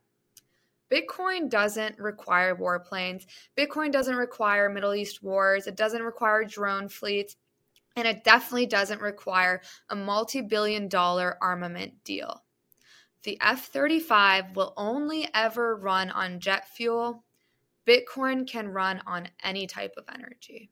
[0.93, 3.25] Bitcoin doesn't require warplanes.
[3.57, 5.67] Bitcoin doesn't require Middle East wars.
[5.67, 7.37] It doesn't require drone fleets.
[7.97, 12.43] And it definitely doesn't require a multi billion dollar armament deal.
[13.23, 17.25] The F 35 will only ever run on jet fuel.
[17.87, 20.72] Bitcoin can run on any type of energy.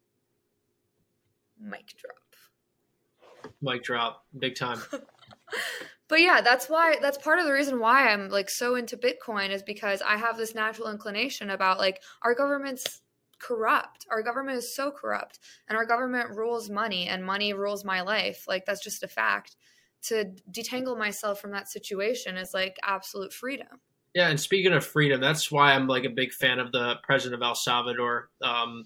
[1.61, 3.53] Mic drop.
[3.61, 4.25] Mic drop.
[4.39, 4.81] Big time.
[6.09, 9.51] but yeah, that's why that's part of the reason why I'm like so into Bitcoin
[9.51, 13.03] is because I have this natural inclination about like our government's
[13.41, 14.07] corrupt.
[14.11, 18.45] Our government is so corrupt, and our government rules money, and money rules my life.
[18.47, 19.57] Like, that's just a fact.
[20.05, 23.81] To detangle myself from that situation is like absolute freedom.
[24.15, 27.43] Yeah, and speaking of freedom, that's why I'm like a big fan of the president
[27.43, 28.31] of El Salvador.
[28.43, 28.85] Um,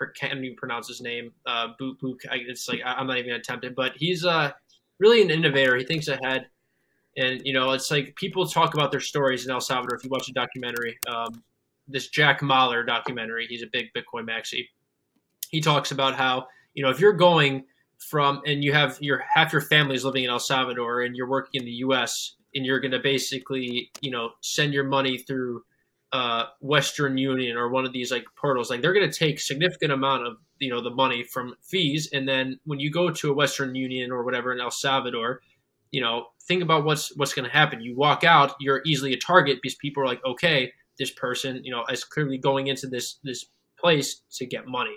[0.00, 1.32] I can't even pronounce his name.
[1.46, 2.20] Uh, Boot Boot.
[2.32, 4.52] It's like I'm not even gonna attempt it, but he's uh
[4.98, 5.76] really an innovator.
[5.76, 6.46] He thinks ahead,
[7.16, 9.96] and you know, it's like people talk about their stories in El Salvador.
[9.96, 11.42] If you watch a documentary, um,
[11.88, 13.46] this Jack Mallers documentary.
[13.46, 14.68] He's a big Bitcoin maxi.
[15.50, 17.64] He talks about how you know if you're going
[17.98, 21.28] from and you have your half your family is living in El Salvador and you're
[21.28, 22.34] working in the U.S.
[22.54, 25.62] and you're going to basically you know send your money through
[26.14, 29.90] uh, Western Union or one of these like portals, like they're going to take significant
[29.90, 33.34] amount of you know the money from fees, and then when you go to a
[33.34, 35.40] Western Union or whatever in El Salvador,
[35.90, 37.80] you know think about what's what's going to happen.
[37.80, 41.72] You walk out, you're easily a target because people are like, okay, this person, you
[41.72, 43.46] know, is clearly going into this this
[43.76, 44.96] place to get money.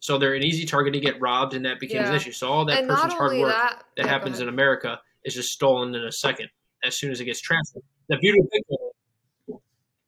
[0.00, 2.10] So they're an easy target to get robbed, and that becomes yeah.
[2.10, 2.32] an issue.
[2.32, 5.94] So all that and person's hard work that, that happens in America is just stolen
[5.94, 6.48] in a second
[6.84, 7.82] as soon as it gets transferred.
[8.08, 8.46] The Bitcoin,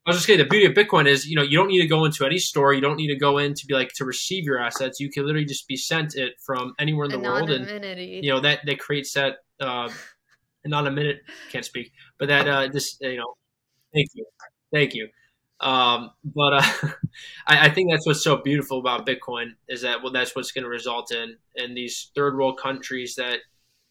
[0.05, 1.87] I was just saying, the beauty of Bitcoin is, you know, you don't need to
[1.87, 2.73] go into any store.
[2.73, 4.99] You don't need to go in to be like to receive your assets.
[4.99, 8.41] You can literally just be sent it from anywhere in the world, and you know
[8.41, 9.37] that that creates that.
[9.61, 9.91] Uh,
[10.65, 13.35] not a minute, can't speak, but that uh, this you know,
[13.93, 14.25] thank you,
[14.73, 15.09] thank you
[15.63, 16.63] um, but uh,
[17.47, 20.65] I, I, think that's what's so beautiful about Bitcoin is that well, that's what's going
[20.65, 23.39] to result in in these third world countries that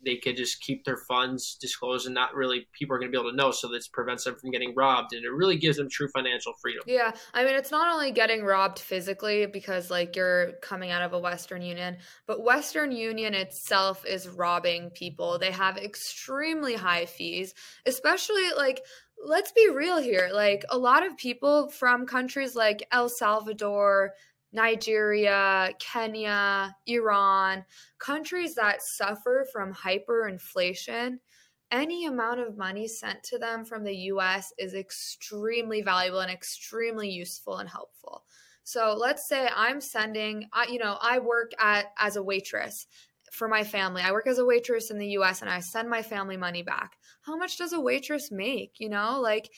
[0.04, 3.20] they could just keep their funds disclosed and not really people are going to be
[3.20, 5.88] able to know so this prevents them from getting robbed and it really gives them
[5.90, 10.54] true financial freedom yeah i mean it's not only getting robbed physically because like you're
[10.62, 11.98] coming out of a western union
[12.28, 17.54] but western union itself is robbing people they have extremely high fees
[17.86, 18.82] especially like
[19.24, 20.30] let's be real here.
[20.34, 24.14] Like a lot of people from countries like El Salvador,
[24.52, 27.66] Nigeria, Kenya, Iran,
[28.00, 31.18] countries that suffer from hyperinflation,
[31.72, 37.10] any amount of money sent to them from the US is extremely valuable and extremely
[37.10, 38.26] useful and helpful.
[38.64, 42.88] So let's say I'm sending, you know, I work at as a waitress
[43.32, 44.02] for my family.
[44.02, 46.98] I work as a waitress in the US and I send my family money back.
[47.22, 48.74] How much does a waitress make?
[48.80, 49.50] You know, like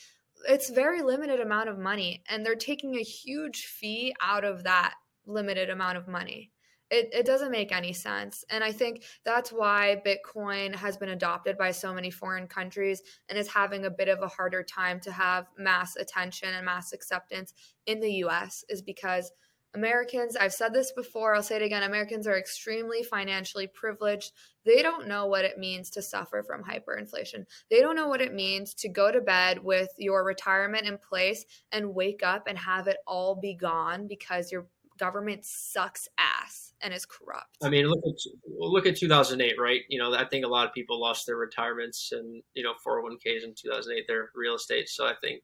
[0.48, 4.94] it's very limited amount of money and they're taking a huge fee out of that
[5.26, 6.50] limited amount of money.
[6.90, 8.44] It, it doesn't make any sense.
[8.50, 13.38] And I think that's why Bitcoin has been adopted by so many foreign countries and
[13.38, 17.54] is having a bit of a harder time to have mass attention and mass acceptance
[17.86, 19.32] in the US, is because
[19.74, 24.32] Americans, I've said this before, I'll say it again Americans are extremely financially privileged.
[24.64, 27.44] They don't know what it means to suffer from hyperinflation.
[27.70, 31.44] They don't know what it means to go to bed with your retirement in place
[31.72, 34.66] and wake up and have it all be gone because your
[34.98, 37.56] government sucks ass and is corrupt.
[37.62, 38.14] I mean, look at
[38.58, 39.80] look at 2008, right?
[39.88, 43.44] You know, I think a lot of people lost their retirements and you know 401ks
[43.44, 44.88] in 2008, their real estate.
[44.88, 45.42] So I think,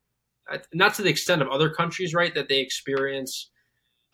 [0.72, 3.50] not to the extent of other countries, right, that they experience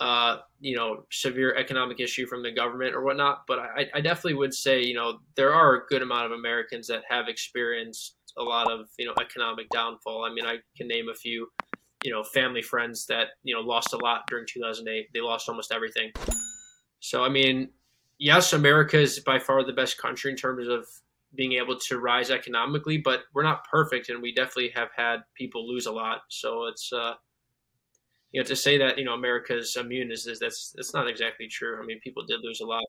[0.01, 3.45] uh, you know, severe economic issue from the government or whatnot.
[3.47, 6.87] But I, I definitely would say, you know, there are a good amount of Americans
[6.89, 10.25] that have experienced a lot of, you know, economic downfall.
[10.25, 11.49] I mean, I can name a few,
[12.05, 15.07] you know, family friends that, you know, lost a lot during 2008.
[15.15, 16.13] They lost almost everything.
[17.01, 17.71] So, I mean,
[18.19, 20.87] yes, America is by far the best country in terms of
[21.35, 25.67] being able to rise economically, but we're not perfect and we definitely have had people
[25.67, 26.23] lose a lot.
[26.29, 27.15] So it's, uh,
[28.33, 31.49] you know, to say that you know America's immune is, is that's that's not exactly
[31.49, 31.81] true.
[31.83, 32.85] I mean, people did lose a lot.